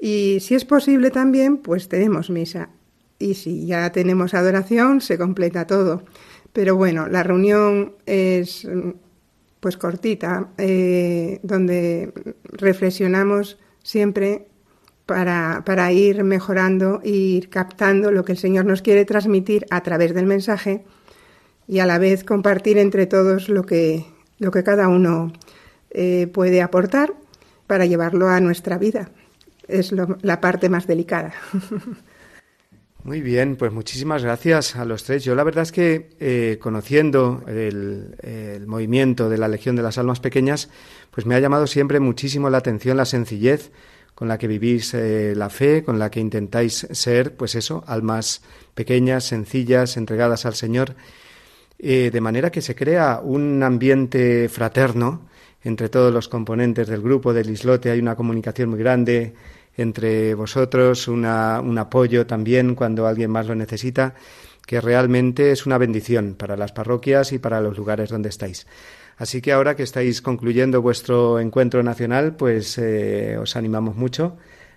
[0.00, 2.70] y si es posible también, pues tenemos misa.
[3.18, 6.04] Y si ya tenemos adoración, se completa todo.
[6.52, 8.64] Pero bueno, la reunión es
[9.60, 12.12] pues cortita, eh, donde
[12.44, 14.46] reflexionamos siempre
[15.06, 19.82] para, para, ir mejorando e ir captando lo que el Señor nos quiere transmitir a
[19.82, 20.84] través del mensaje
[21.66, 24.06] y a la vez compartir entre todos lo que,
[24.38, 25.32] lo que cada uno
[25.90, 27.14] eh, puede aportar
[27.66, 29.10] para llevarlo a nuestra vida.
[29.66, 31.32] Es la parte más delicada.
[33.08, 35.24] Muy bien, pues muchísimas gracias a los tres.
[35.24, 40.20] Yo la verdad es que eh, conociendo el, movimiento de la Legión de las Almas
[40.20, 40.68] Pequeñas,
[41.10, 43.72] pues me ha llamado siempre muchísimo la atención la sencillez
[44.14, 48.42] con la que vivís eh, la fe, con la que intentáis ser, pues eso, almas
[48.74, 50.94] pequeñas, sencillas, entregadas al Señor
[51.78, 55.22] eh, de manera que se crea un ambiente fraterno
[55.64, 59.32] entre todos los componentes del grupo del islote, hay una comunicación muy grande
[59.78, 64.14] entre vosotros, un apoyo también cuando alguien más lo necesita,
[64.66, 68.66] que realmente es una bendición para las parroquias y para los lugares donde estáis.
[69.16, 74.36] Así que ahora que estáis concluyendo vuestro encuentro nacional, pues eh, os animamos mucho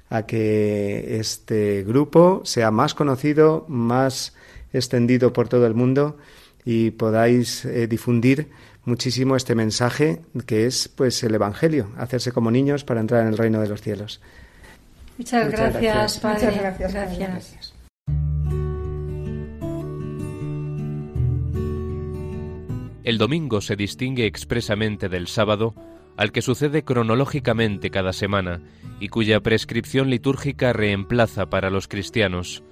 [0.09, 4.35] a que este grupo sea más conocido, más
[4.71, 6.17] extendido por todo el mundo
[6.63, 8.49] y podáis eh, difundir
[8.85, 13.37] muchísimo este mensaje que es pues el evangelio, hacerse como niños para entrar en el
[13.37, 14.21] reino de los cielos.
[15.21, 16.47] Muchas, gracias, Padre.
[16.47, 17.73] Muchas gracias.
[23.03, 25.75] El domingo se distingue expresamente del sábado,
[26.17, 28.61] al que sucede cronológicamente cada semana
[28.99, 32.63] y cuya prescripción litúrgica reemplaza para los cristianos.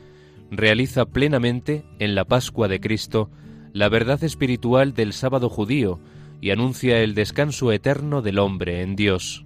[0.50, 3.30] Realiza plenamente en la Pascua de Cristo
[3.74, 6.00] la verdad espiritual del sábado judío
[6.42, 9.46] y anuncia el descanso eterno del hombre en Dios.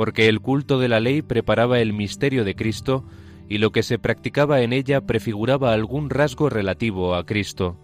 [0.00, 3.04] Porque el culto de la ley preparaba el misterio de Cristo
[3.50, 7.76] y lo que se practicaba en ella prefiguraba algún rasgo relativo a Cristo.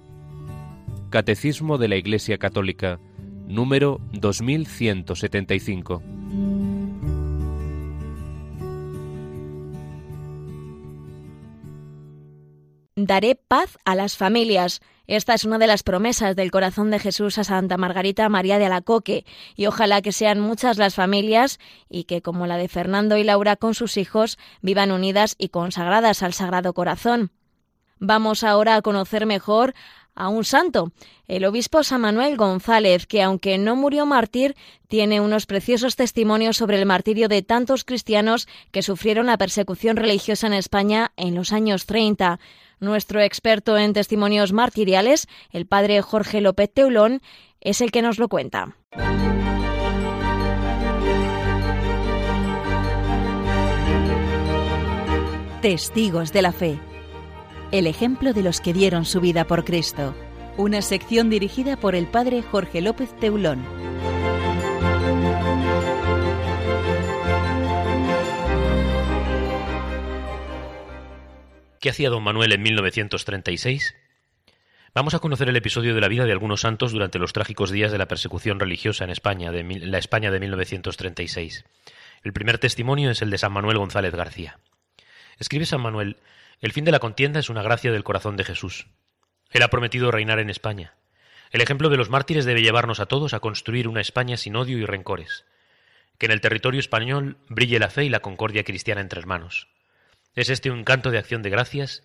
[1.11, 3.01] Catecismo de la Iglesia Católica,
[3.47, 6.03] número 2175.
[12.97, 17.39] Daré paz a las familias esta es una de las promesas del corazón de Jesús
[17.39, 22.23] a Santa Margarita María de Alacoque y ojalá que sean muchas las familias y que,
[22.23, 26.75] como la de Fernando y Laura con sus hijos, vivan unidas y consagradas al Sagrado
[26.75, 27.31] Corazón.
[27.99, 29.75] Vamos ahora a conocer mejor
[30.17, 30.91] a un santo,
[31.29, 34.57] el obispo San Manuel González, que aunque no murió mártir,
[34.89, 40.47] tiene unos preciosos testimonios sobre el martirio de tantos cristianos que sufrieron la persecución religiosa
[40.47, 42.41] en España en los años 30.
[42.81, 47.21] Nuestro experto en testimonios martiriales, el padre Jorge López Teulón,
[47.61, 48.77] es el que nos lo cuenta.
[55.61, 56.95] Testigos de la Fe.
[57.73, 60.14] El ejemplo de los que dieron su vida por Cristo.
[60.57, 63.64] Una sección dirigida por el padre Jorge López Teulón.
[71.87, 73.95] ¿qué hacía don Manuel en 1936?
[74.93, 77.93] Vamos a conocer el episodio de la vida de algunos santos durante los trágicos días
[77.93, 81.64] de la persecución religiosa en España, de la España de 1936.
[82.25, 84.59] El primer testimonio es el de San Manuel González García.
[85.39, 86.17] Escribe San Manuel,
[86.61, 88.87] el fin de la contienda es una gracia del corazón de Jesús.
[89.51, 90.95] Él ha prometido reinar en España.
[91.51, 94.79] El ejemplo de los mártires debe llevarnos a todos a construir una España sin odio
[94.79, 95.45] y rencores.
[96.19, 99.69] Que en el territorio español brille la fe y la concordia cristiana entre hermanos.
[100.35, 102.03] Es este un canto de acción de gracias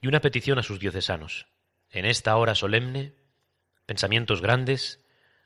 [0.00, 1.46] y una petición a sus diocesanos.
[1.90, 3.14] En esta hora solemne,
[3.86, 5.00] pensamientos grandes,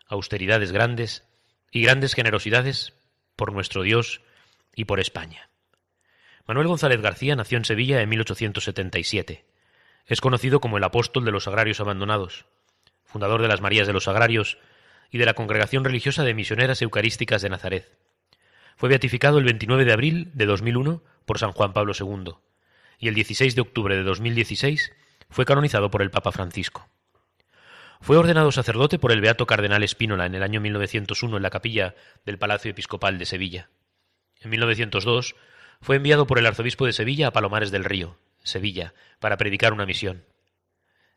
[0.06, 1.24] austeridades grandes
[1.70, 2.92] y grandes generosidades
[3.36, 4.20] por nuestro Dios
[4.74, 5.51] y por España.
[6.46, 9.44] Manuel González García nació en Sevilla en 1877.
[10.06, 12.46] Es conocido como el apóstol de los agrarios abandonados,
[13.04, 14.58] fundador de las Marías de los Agrarios
[15.10, 17.96] y de la Congregación Religiosa de Misioneras Eucarísticas de Nazaret.
[18.76, 22.34] Fue beatificado el 29 de abril de 2001 por San Juan Pablo II
[22.98, 24.92] y el 16 de octubre de 2016
[25.28, 26.88] fue canonizado por el Papa Francisco.
[28.00, 31.94] Fue ordenado sacerdote por el beato cardenal Espínola en el año 1901 en la capilla
[32.24, 33.70] del Palacio Episcopal de Sevilla.
[34.40, 35.36] En 1902
[35.82, 39.84] fue enviado por el arzobispo de Sevilla a Palomares del Río, Sevilla, para predicar una
[39.84, 40.24] misión.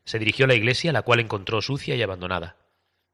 [0.04, 2.56] Se dirigió a la iglesia, la cual encontró sucia y abandonada.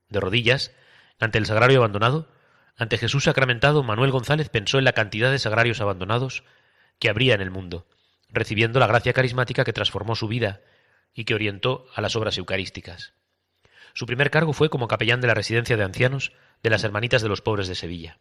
[0.09, 0.73] De rodillas,
[1.21, 2.29] ante el sagrario abandonado,
[2.77, 6.43] ante Jesús sacramentado, Manuel González pensó en la cantidad de sagrarios abandonados
[6.99, 7.87] que habría en el mundo,
[8.31, 10.63] recibiendo la gracia carismática que transformó su vida
[11.13, 13.13] y que orientó a las obras eucarísticas.
[13.93, 16.33] Su primer cargo fue como capellán de la residencia de ancianos
[16.63, 18.19] de las Hermanitas de los Pobres de Sevilla.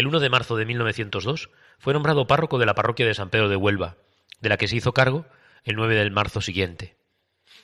[0.00, 3.50] El 1 de marzo de 1902 fue nombrado párroco de la parroquia de San Pedro
[3.50, 3.98] de Huelva,
[4.40, 5.26] de la que se hizo cargo
[5.62, 6.96] el 9 de marzo siguiente.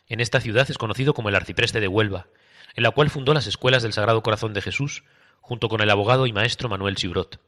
[0.06, 2.26] En esta ciudad es conocido como el arcipreste de Huelva,
[2.74, 5.02] en la cual fundó las escuelas del Sagrado Corazón de Jesús,
[5.40, 7.40] junto con el abogado y maestro Manuel Sibrot.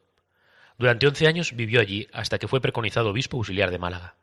[0.78, 4.14] Durante once años vivió allí hasta que fue preconizado obispo auxiliar de Málaga.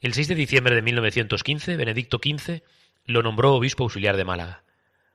[0.00, 2.62] El 6 de diciembre de 1915, Benedicto XV
[3.06, 4.62] lo nombró obispo auxiliar de Málaga,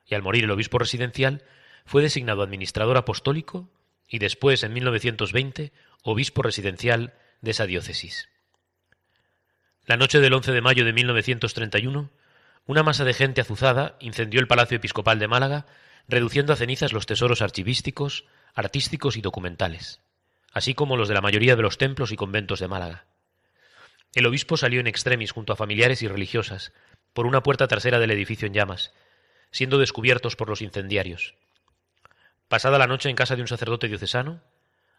[0.06, 1.46] y al morir el obispo residencial,
[1.86, 3.70] fue designado administrador apostólico
[4.14, 8.30] y después, en 1920, obispo residencial de esa diócesis.
[9.88, 12.12] La noche del 11 de mayo de 1931,
[12.68, 15.66] una masa de gente azuzada incendió el Palacio Episcopal de Málaga,
[16.08, 20.00] reduciendo a cenizas los tesoros archivísticos, artísticos y documentales,
[20.52, 23.08] así como los de la mayoría de los templos y conventos de Málaga.
[24.14, 26.72] El obispo salió en extremis junto a familiares y religiosas,
[27.14, 28.94] por una puerta trasera del edificio en llamas,
[29.50, 31.34] siendo descubiertos por los incendiarios.
[32.54, 34.40] Pasada la noche en casa de un sacerdote diocesano,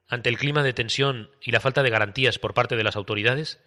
[0.08, 3.60] ante el clima de tensión y la falta de garantías por parte de las autoridades,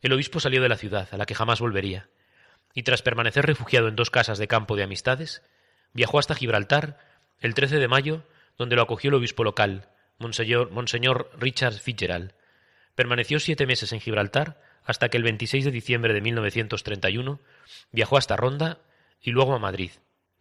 [0.00, 2.08] el obispo salió de la ciudad, a la que jamás volvería,
[2.72, 5.42] y tras permanecer refugiado en dos casas de campo de amistades,
[5.92, 7.00] viajó hasta Gibraltar
[7.40, 8.22] el 13 de mayo,
[8.58, 9.88] donde lo acogió el obispo local,
[10.18, 12.34] Monseñor, Richard Fitzgerald.
[12.94, 17.40] Permaneció siete meses en Gibraltar hasta que el 26 de diciembre de 1931
[17.90, 18.78] viajó hasta Ronda
[19.20, 19.90] y luego a Madrid,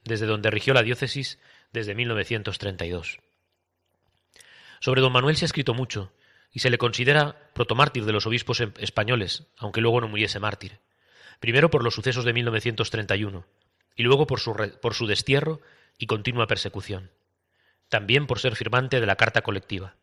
[0.03, 1.39] desde donde rigió la diócesis
[1.71, 3.19] desde 1932.
[4.79, 6.11] Sobre don Manuel se ha escrito mucho,
[6.51, 10.79] y se le considera protomártir de los obispos em-, españoles, aunque luego no muriese mártir.
[11.39, 13.45] Primero por los sucesos de 1931
[13.95, 15.61] y luego por su, por su destierro
[15.97, 17.11] y continua persecución.
[17.89, 19.95] También por ser firmante de la Carta Colectiva.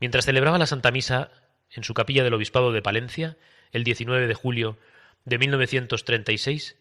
[0.00, 1.30] Mientras celebraba la Santa Misa
[1.70, 3.36] en su capilla del Obispado de Palencia,
[3.72, 4.78] el 19 de julio
[5.24, 6.76] de 1936,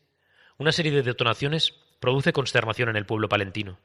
[0.57, 3.79] una serie de detonaciones produce consternación en el pueblo palentino.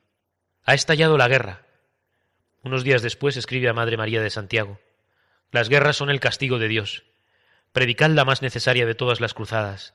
[0.69, 1.63] Ha estallado la guerra.
[2.63, 4.79] Unos días después escribe a Madre María de Santiago.
[5.51, 7.05] Las guerras son el castigo de Dios.
[7.73, 9.95] Predicad la más necesaria de todas las cruzadas,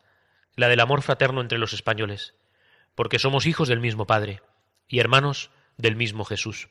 [0.56, 2.34] la del amor fraterno entre los españoles,
[2.96, 4.42] porque somos hijos del mismo Padre
[4.88, 6.70] y hermanos del mismo Jesús.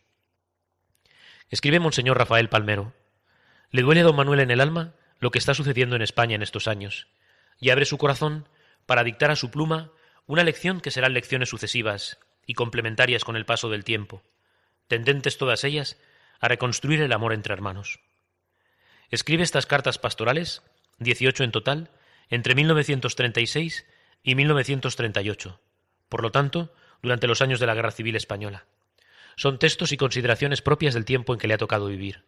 [1.49, 2.95] Escribe Monseñor Rafael Palmero.
[3.71, 6.43] Le duele a don Manuel en el alma lo que está sucediendo en España en
[6.43, 7.07] estos años,
[7.61, 8.49] y abre su corazón
[8.85, 9.93] para dictar a su pluma
[10.27, 12.19] una lección que serán lecciones sucesivas
[12.53, 14.23] y complementarias con el paso del tiempo,
[14.87, 15.97] tendentes todas ellas
[16.39, 18.01] a reconstruir el amor entre hermanos.
[19.11, 20.61] Escribe estas cartas pastorales,
[20.99, 21.91] 18 en total,
[22.29, 23.87] entre 1936
[24.23, 25.61] y 1938,
[26.11, 28.67] por lo tanto, durante los años de la Guerra Civil Española.
[29.37, 32.23] Son textos y consideraciones propias del tiempo en que le ha tocado vivir.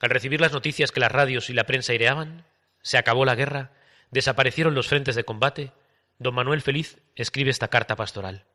[0.00, 2.46] Al recibir las noticias que las radios y la prensa aireaban,
[2.80, 3.72] se acabó la guerra,
[4.10, 5.72] desaparecieron los frentes de combate,
[6.18, 8.46] don Manuel Feliz escribe esta carta pastoral.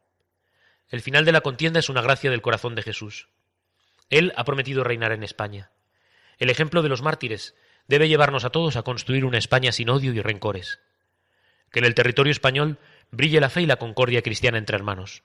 [0.90, 3.28] El final de la contienda es una gracia del corazón de Jesús.
[4.10, 5.72] Él ha prometido reinar en España.
[6.38, 7.56] El ejemplo de los mártires
[7.88, 10.80] debe llevarnos a todos a construir una España sin odio y rencores.
[11.72, 12.78] Que en el territorio español
[13.12, 15.24] brille la fe y la concordia cristiana entre hermanos.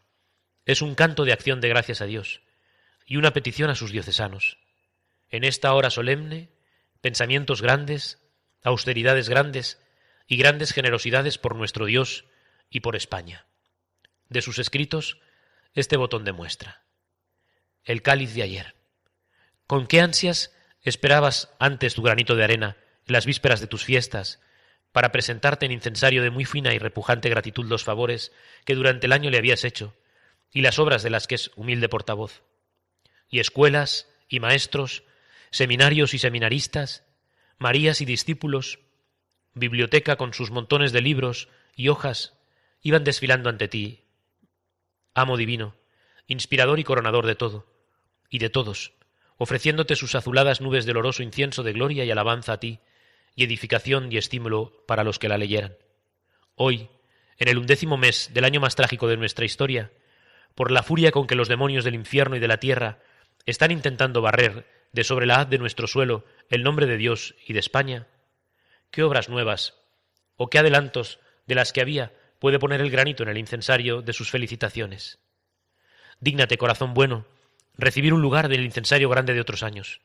[0.64, 2.42] Es un canto de acción de gracias a Dios
[3.06, 4.58] y una petición a sus diocesanos.
[5.30, 6.50] En esta hora solemne,
[7.00, 8.18] pensamientos grandes,
[8.62, 9.80] austeridades grandes
[10.26, 12.24] y grandes generosidades por nuestro Dios
[12.70, 13.46] y por España.
[14.28, 15.18] De sus escritos,
[15.74, 16.82] este botón demuestra.
[17.84, 18.74] El cáliz de ayer.
[19.66, 24.40] ¿Con qué ansias esperabas antes tu granito de arena en las vísperas de tus fiestas
[24.92, 28.32] para presentarte en incensario de muy fina y repujante gratitud los favores
[28.64, 29.96] que durante el año le habías hecho
[30.52, 32.42] y las obras de las que es humilde portavoz?
[33.28, 35.04] Y escuelas y maestros,
[35.50, 37.04] seminarios y seminaristas,
[37.62, 38.80] Marías y discípulos,
[39.54, 42.34] biblioteca con sus montones de libros y hojas,
[42.80, 44.01] iban desfilando ante ti,
[45.14, 45.74] amo divino,
[46.26, 47.66] inspirador y coronador de todo,
[48.28, 48.92] y de todos,
[49.36, 52.80] ofreciéndote sus azuladas nubes del oroso incienso de gloria y alabanza a ti,
[53.34, 55.76] y edificación y estímulo para los que la leyeran.
[56.54, 56.88] Hoy,
[57.38, 59.90] en el undécimo mes del año más trágico de nuestra historia,
[60.54, 62.98] por la furia con que los demonios del infierno y de la tierra
[63.46, 67.54] están intentando barrer de sobre la haz de nuestro suelo el nombre de Dios y
[67.54, 68.06] de España?
[68.90, 69.74] ¿Qué obras nuevas
[70.36, 72.12] o qué adelantos de las que había
[72.42, 75.20] puede poner el granito en el incensario de sus felicitaciones?
[76.18, 77.24] Dígnate, corazón bueno,
[77.78, 80.00] recibir un lugar del incensario grande de otros años,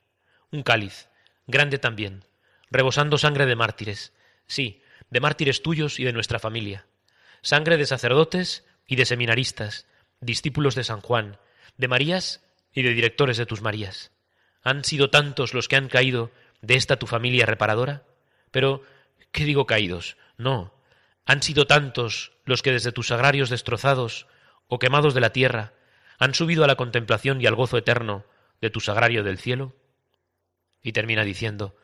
[0.51, 1.09] un cáliz,
[1.47, 2.25] grande también,
[2.69, 4.13] rebosando sangre de mártires,
[4.45, 6.85] sí, de mártires tuyos y de nuestra familia,
[7.41, 9.87] sangre de sacerdotes y de seminaristas,
[10.21, 11.39] discípulos de San Juan,
[11.75, 14.11] de Marías y de directores de tus Marías.
[14.61, 16.29] ¿Han sido tantos los que han caído
[16.61, 18.03] de esta tu familia reparadora?
[18.51, 18.83] Pero,
[19.31, 20.17] ¿qué digo caídos?
[20.37, 20.76] No.
[21.27, 24.27] Han sido tantos los que desde tus sagrarios destrozados
[24.67, 25.73] o quemados de la tierra
[26.17, 28.23] han subido a la contemplación y al gozo eterno
[28.61, 29.75] de tu sagrario del cielo?
[30.81, 31.75] Y termina diciendo,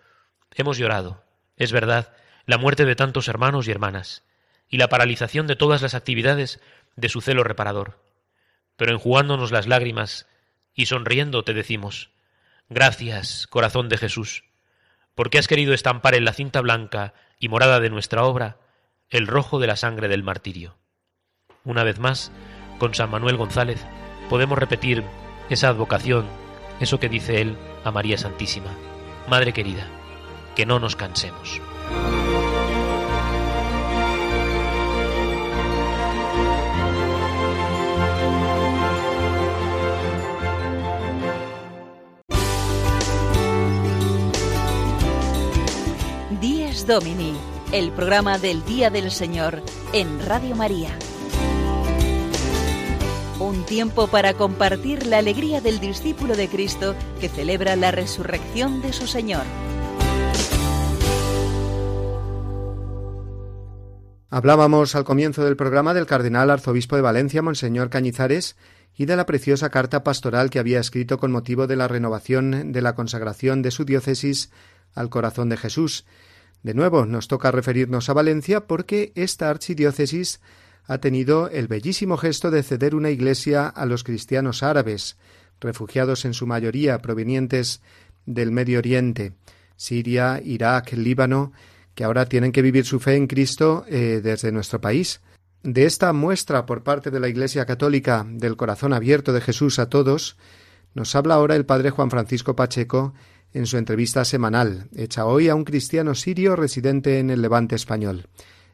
[0.51, 1.25] hemos llorado,
[1.57, 2.15] es verdad,
[2.45, 4.23] la muerte de tantos hermanos y hermanas,
[4.69, 6.61] y la paralización de todas las actividades
[6.95, 7.99] de su celo reparador.
[8.77, 10.25] Pero enjugándonos las lágrimas
[10.73, 12.11] y sonriendo te decimos,
[12.69, 14.45] Gracias, corazón de Jesús,
[15.15, 18.62] porque has querido estampar en la cinta blanca y morada de nuestra obra
[19.13, 20.75] el rojo de la sangre del martirio.
[21.63, 22.31] Una vez más,
[22.79, 23.85] con San Manuel González,
[24.27, 25.03] podemos repetir
[25.49, 26.25] esa advocación,
[26.79, 28.71] eso que dice él a María Santísima.
[29.29, 29.87] Madre querida,
[30.55, 31.61] que no nos cansemos.
[46.85, 47.33] Domini,
[47.73, 49.63] el programa del Día del Señor
[49.93, 50.91] en Radio María.
[53.39, 58.93] Un tiempo para compartir la alegría del discípulo de Cristo que celebra la resurrección de
[58.93, 59.41] su Señor.
[64.29, 68.55] Hablábamos al comienzo del programa del cardenal arzobispo de Valencia, Monseñor Cañizares,
[68.95, 72.81] y de la preciosa carta pastoral que había escrito con motivo de la renovación de
[72.83, 74.51] la consagración de su diócesis
[74.93, 76.05] al corazón de Jesús,
[76.63, 80.39] de nuevo, nos toca referirnos a Valencia porque esta archidiócesis
[80.85, 85.17] ha tenido el bellísimo gesto de ceder una iglesia a los cristianos árabes,
[85.59, 87.81] refugiados en su mayoría provenientes
[88.25, 89.33] del Medio Oriente,
[89.75, 91.51] Siria, Irak, Líbano,
[91.95, 95.21] que ahora tienen que vivir su fe en Cristo eh, desde nuestro país.
[95.63, 99.89] De esta muestra por parte de la Iglesia Católica del corazón abierto de Jesús a
[99.89, 100.37] todos,
[100.93, 103.13] nos habla ahora el padre Juan Francisco Pacheco
[103.53, 108.27] en su entrevista semanal, hecha hoy a un cristiano sirio residente en el Levante español.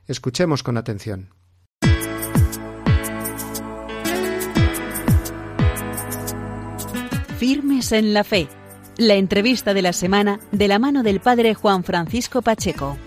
[0.07, 1.29] Escuchemos con atención.
[7.37, 8.49] Firmes en la fe.
[8.97, 12.97] La entrevista de la semana de la mano del padre Juan Francisco Pacheco.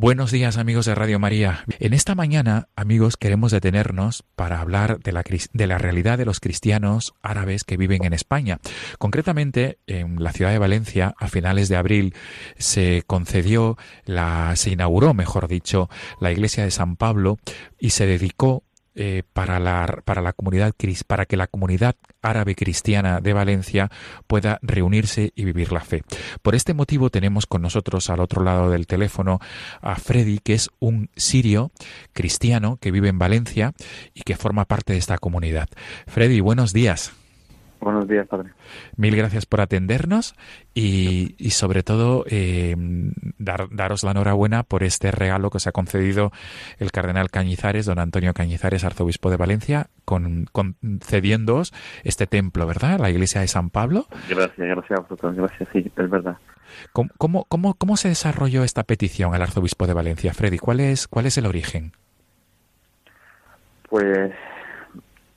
[0.00, 1.64] Buenos días amigos de Radio María.
[1.80, 6.38] En esta mañana, amigos, queremos detenernos para hablar de la, de la, realidad de los
[6.38, 8.60] cristianos árabes que viven en España.
[9.00, 12.14] Concretamente, en la ciudad de Valencia, a finales de abril,
[12.58, 15.90] se concedió, la, se inauguró, mejor dicho,
[16.20, 17.38] la iglesia de San Pablo
[17.76, 18.62] y se dedicó
[19.00, 20.74] eh, para, la, para, la comunidad,
[21.06, 23.92] para que la comunidad árabe cristiana de Valencia
[24.26, 26.02] pueda reunirse y vivir la fe.
[26.42, 29.38] Por este motivo tenemos con nosotros al otro lado del teléfono
[29.80, 31.70] a Freddy, que es un sirio
[32.12, 33.72] cristiano que vive en Valencia
[34.14, 35.68] y que forma parte de esta comunidad.
[36.08, 37.12] Freddy, buenos días.
[37.80, 38.50] Buenos días, padre.
[38.96, 40.34] Mil gracias por atendernos
[40.74, 42.74] y, sobre todo eh,
[43.38, 46.32] dar, daros la enhorabuena por este regalo que os ha concedido
[46.78, 51.72] el cardenal Cañizares, don Antonio Cañizares, arzobispo de Valencia, con, concediéndoos
[52.04, 52.98] este templo, ¿verdad?
[52.98, 54.06] La iglesia de San Pablo.
[54.28, 56.36] Gracias, gracias a vosotros, gracias, sí, es verdad.
[56.92, 60.58] ¿Cómo, cómo, cómo, cómo se desarrolló esta petición al arzobispo de Valencia, Freddy?
[60.58, 61.92] ¿Cuál es, cuál es el origen?
[63.88, 64.32] Pues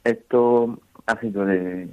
[0.04, 1.88] Esto ha sido de...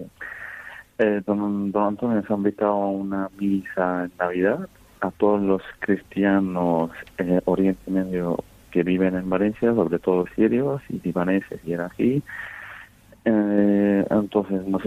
[0.98, 4.68] Eh, don, don Antonio nos ha invitado a una misa en Navidad
[5.00, 8.42] a todos los cristianos eh, Oriente Medio
[8.72, 12.22] que viven en Valencia, sobre todo sirios y libaneses y aquí.
[13.24, 14.82] Eh, entonces nos,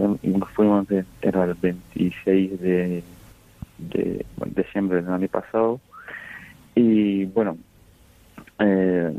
[0.53, 0.87] fuimos,
[1.21, 3.03] era el 26 de,
[3.77, 5.79] de diciembre del año pasado
[6.75, 7.57] y bueno,
[8.59, 9.13] eh,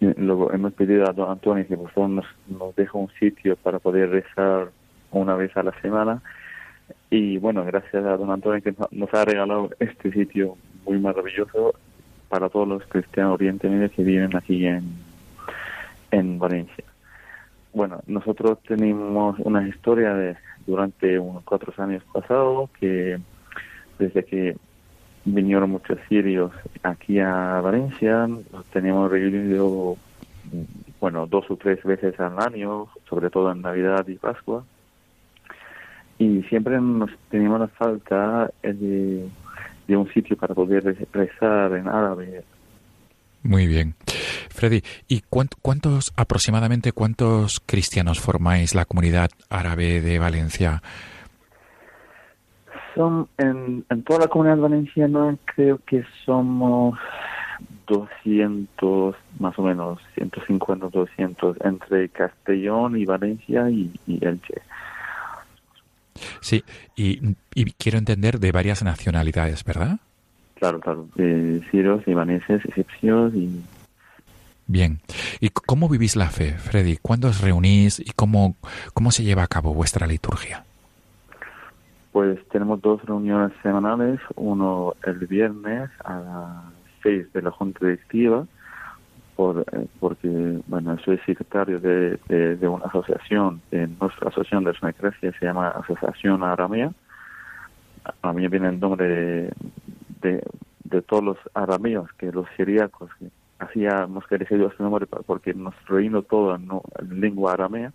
[0.00, 3.78] luego hemos pedido a don Antonio que por favor nos, nos deje un sitio para
[3.78, 4.70] poder rezar
[5.14, 6.22] una vez a la semana
[7.10, 11.74] y bueno, gracias a don Antonio que nos ha regalado este sitio muy maravilloso
[12.28, 14.82] para todos los cristianos orientales que viven aquí en,
[16.10, 16.84] en Valencia.
[17.72, 20.36] Bueno, nosotros tenemos una historia de
[20.66, 23.18] durante unos cuatro años pasados que
[23.98, 24.56] desde que
[25.24, 26.52] vinieron muchos sirios
[26.82, 29.96] aquí a Valencia, nos teníamos reunido
[31.00, 34.64] bueno, dos o tres veces al año, sobre todo en Navidad y Pascua
[36.18, 39.28] y siempre nos teníamos la falta de,
[39.88, 42.44] un sitio para poder rezar en árabe.
[43.42, 43.94] Muy bien.
[44.50, 50.82] Freddy, ¿y cuántos, aproximadamente cuántos cristianos formáis la comunidad árabe de Valencia?
[52.94, 56.98] Son en, en toda la comunidad valenciana creo que somos
[57.86, 64.62] 200, más o menos, 150, 200, entre Castellón y Valencia y, y Elche.
[66.40, 66.64] Sí,
[66.96, 67.34] y,
[67.78, 69.98] quiero entender de varias nacionalidades, ¿verdad?
[70.54, 73.62] Claro, claro, de siros, libaneses, egipcios y...
[74.66, 75.00] Bien.
[75.40, 76.96] ¿Y cómo vivís la fe, Freddy?
[76.96, 78.56] ¿Cuándo os reunís y cómo,
[78.94, 80.64] cómo se lleva a cabo vuestra liturgia?
[82.12, 88.46] Pues tenemos dos reuniones semanales, uno el viernes a las seis de la Junta Directiva
[89.36, 95.32] por, eh, porque, bueno, soy secretario de, de, una asociación, en nuestra asociación de Iglesia
[95.38, 96.92] se llama Asociación Aramea.
[98.22, 99.50] A mí viene el nombre
[100.20, 100.42] de,
[100.84, 103.28] de, todos los arameos, que los siríacos, que
[103.58, 106.68] hacíamos que elegido este nombre porque nos reímos todo en,
[107.20, 107.92] lengua aramea.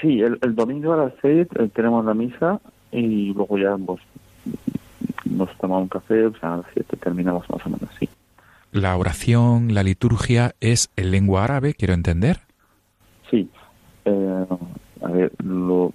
[0.00, 2.60] Sí, el, domingo a las seis eh, tenemos la misa
[2.90, 4.00] y luego ya pues,
[5.24, 8.08] nos tomamos un café, o sea, a las siete terminamos más o menos así
[8.74, 12.40] la oración, la liturgia es en lengua árabe, quiero entender.
[13.30, 13.48] Sí.
[14.04, 14.46] Eh,
[15.02, 15.92] a ver, lo,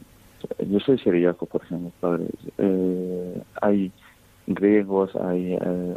[0.66, 2.26] yo soy siríaco, por ejemplo, padre.
[2.58, 3.92] Eh, hay
[4.48, 5.96] griegos, hay eh,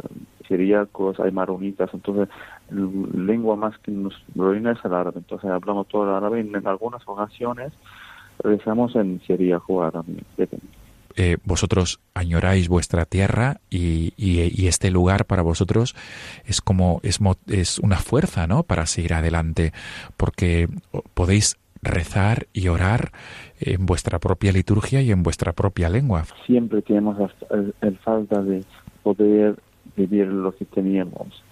[1.19, 2.29] hay maronitas, entonces
[2.69, 5.17] lengua más que nos proviene es el árabe.
[5.17, 7.73] Entonces hablamos todo el árabe y en algunas ocasiones
[8.39, 10.23] rezamos en siríaco árabe.
[11.15, 14.13] Eh, vosotros añoráis vuestra tierra y,
[14.67, 15.95] este lugar para vosotros
[16.45, 18.63] es como es, es una fuerza, ¿no?
[18.63, 19.71] Para seguir adelante,
[20.17, 20.67] porque
[21.13, 23.11] podéis rezar y orar
[23.59, 26.23] en vuestra propia liturgia y en vuestra propia lengua.
[26.45, 27.17] Siempre tenemos
[27.81, 28.63] el, falta de
[29.03, 29.59] poder
[29.95, 31.43] vivir lo que teníamos.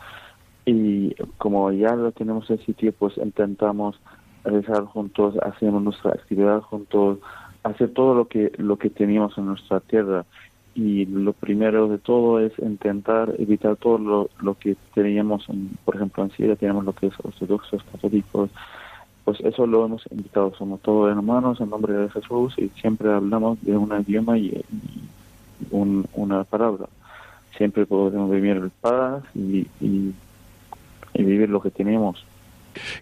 [0.65, 3.99] Y como ya lo tenemos en sitio, pues intentamos
[4.43, 7.19] rezar juntos, hacemos nuestra actividad juntos,
[7.63, 10.25] hacer todo lo que lo que teníamos en nuestra tierra.
[10.73, 15.45] Y lo primero de todo es intentar evitar todo lo, lo que teníamos
[15.83, 18.49] por ejemplo en Siria tenemos lo que es ortodoxos católicos.
[19.25, 23.61] Pues eso lo hemos invitado somos todos hermanos en nombre de Jesús y siempre hablamos
[23.61, 24.63] de un idioma y,
[25.69, 26.87] una palabra.
[27.55, 30.13] Siempre podemos vivir en paz y, y
[31.13, 32.25] vivir lo que tenemos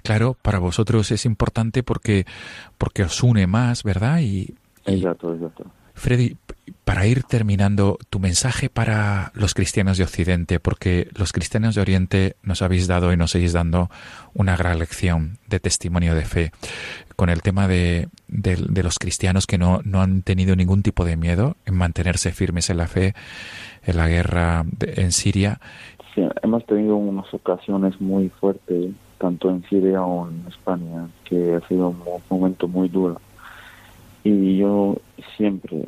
[0.03, 2.25] Claro, para vosotros es importante porque,
[2.77, 4.19] porque os une más, ¿verdad?
[4.19, 4.55] Y,
[4.85, 5.65] exacto, exacto.
[5.93, 6.37] Freddy,
[6.85, 12.35] para ir terminando, tu mensaje para los cristianos de Occidente, porque los cristianos de Oriente
[12.41, 13.89] nos habéis dado y nos seguís dando
[14.33, 16.51] una gran lección de testimonio de fe
[17.15, 21.17] con el tema de, de, los cristianos que no, no, han tenido ningún tipo de
[21.17, 23.13] miedo en mantenerse firmes en la fe,
[23.83, 25.59] en la guerra en Siria.
[26.15, 31.67] Sí, hemos tenido unas ocasiones muy fuertes tanto en Siria o en España, que ha
[31.67, 33.21] sido un momento muy duro.
[34.23, 34.97] Y yo
[35.37, 35.87] siempre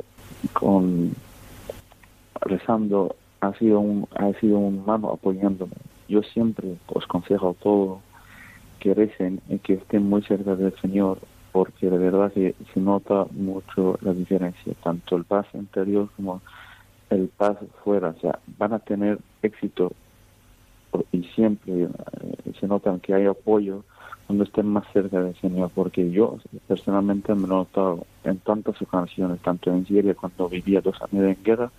[0.52, 1.12] con
[2.40, 5.74] rezando ha sido un ha sido un mano apoyándome.
[6.08, 7.98] Yo siempre os consejo a todos
[8.78, 11.18] que recen y que estén muy cerca del Señor,
[11.52, 16.42] porque de verdad que se nota mucho la diferencia, tanto el paz interior como
[17.10, 18.08] el paz fuera.
[18.08, 19.92] O sea, van a tener éxito
[21.12, 21.88] y siempre eh,
[22.58, 23.84] se notan que hay apoyo
[24.26, 29.40] cuando estén más cerca del Señor, porque yo personalmente me he notado en tantas ocasiones,
[29.40, 31.70] tanto en Siria cuando vivía dos años en guerra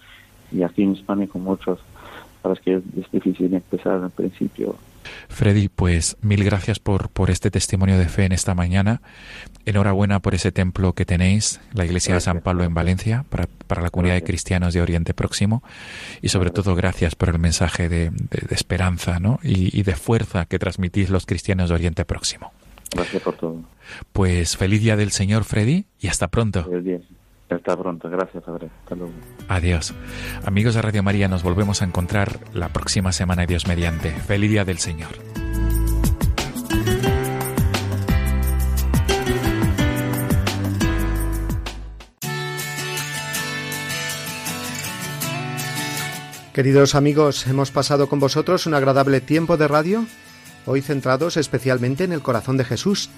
[0.51, 1.80] y aquí en España con muchos,
[2.41, 4.76] para que es difícil empezar al principio.
[5.30, 9.01] Freddy, pues mil gracias por, por este testimonio de fe en esta mañana.
[9.66, 13.82] Enhorabuena por ese templo que tenéis, la Iglesia de San Pablo en Valencia, para, para
[13.82, 15.64] la comunidad de cristianos de Oriente Próximo.
[16.22, 18.12] Y sobre todo gracias por el mensaje de,
[18.49, 19.39] esperanza ¿no?
[19.43, 22.51] y, y de fuerza que transmitís los cristianos de Oriente Próximo.
[22.93, 23.62] Gracias por todo.
[24.12, 26.66] Pues feliz día del Señor, Freddy, y hasta pronto.
[27.56, 28.70] Hasta pronto, gracias, Padre.
[28.82, 29.14] Hasta luego.
[29.47, 29.93] Adiós.
[30.45, 34.12] Amigos de Radio María, nos volvemos a encontrar la próxima semana, Dios mediante.
[34.12, 35.10] Feliz día del Señor.
[46.54, 50.06] Queridos amigos, hemos pasado con vosotros un agradable tiempo de radio,
[50.68, 53.10] hoy centrados especialmente en el corazón de Jesús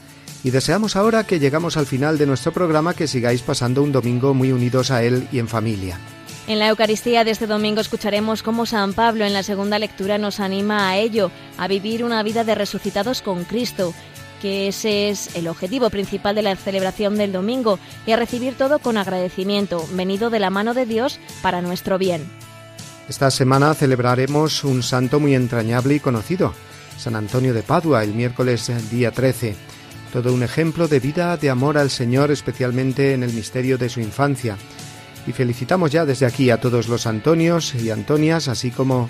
[0.45, 4.35] y deseamos ahora que llegamos al final de nuestro programa que sigáis pasando un domingo
[4.35, 5.97] muy unidos a Él y en familia.
[6.45, 10.39] En la Eucaristía de este domingo escucharemos cómo San Pablo en la segunda lectura nos
[10.39, 13.95] anima a ello, a vivir una vida de resucitados con Cristo,
[14.39, 18.77] que ese es el objetivo principal de la celebración del domingo, y a recibir todo
[18.77, 22.23] con agradecimiento, venido de la mano de Dios para nuestro bien.
[23.09, 26.53] Esta semana celebraremos un santo muy entrañable y conocido,
[26.99, 29.73] San Antonio de Padua, el miércoles día 13
[30.15, 33.99] todo un ejemplo de vida, de amor al Señor, especialmente en el misterio de su
[33.99, 34.55] infancia.
[35.27, 39.09] Y felicitamos ya desde aquí a todos los Antonios y Antonias, así como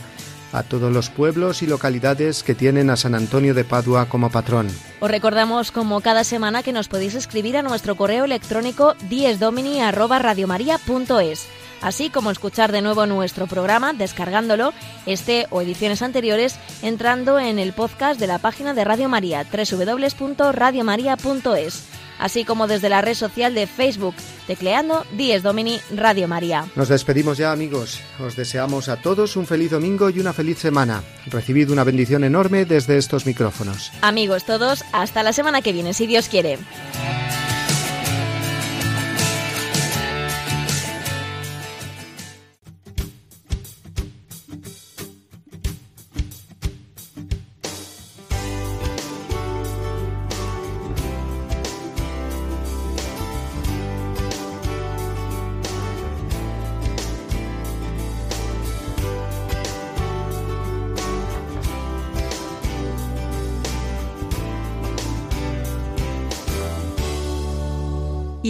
[0.51, 4.68] a todos los pueblos y localidades que tienen a San Antonio de Padua como patrón.
[4.99, 11.45] Os recordamos como cada semana que nos podéis escribir a nuestro correo electrónico diesdomini@radiomaria.es
[11.86, 14.73] así como escuchar de nuevo nuestro programa descargándolo,
[15.05, 21.83] este o ediciones anteriores, entrando en el podcast de la página de Radio María, www.radiomaria.es
[22.17, 24.15] así como desde la red social de Facebook,
[24.47, 26.65] tecleando Dies Domini Radio María.
[26.75, 31.03] Nos despedimos ya amigos, os deseamos a todos un feliz domingo y una feliz semana.
[31.27, 33.91] Recibid una bendición enorme desde estos micrófonos.
[34.01, 36.57] Amigos todos, hasta la semana que viene, si Dios quiere.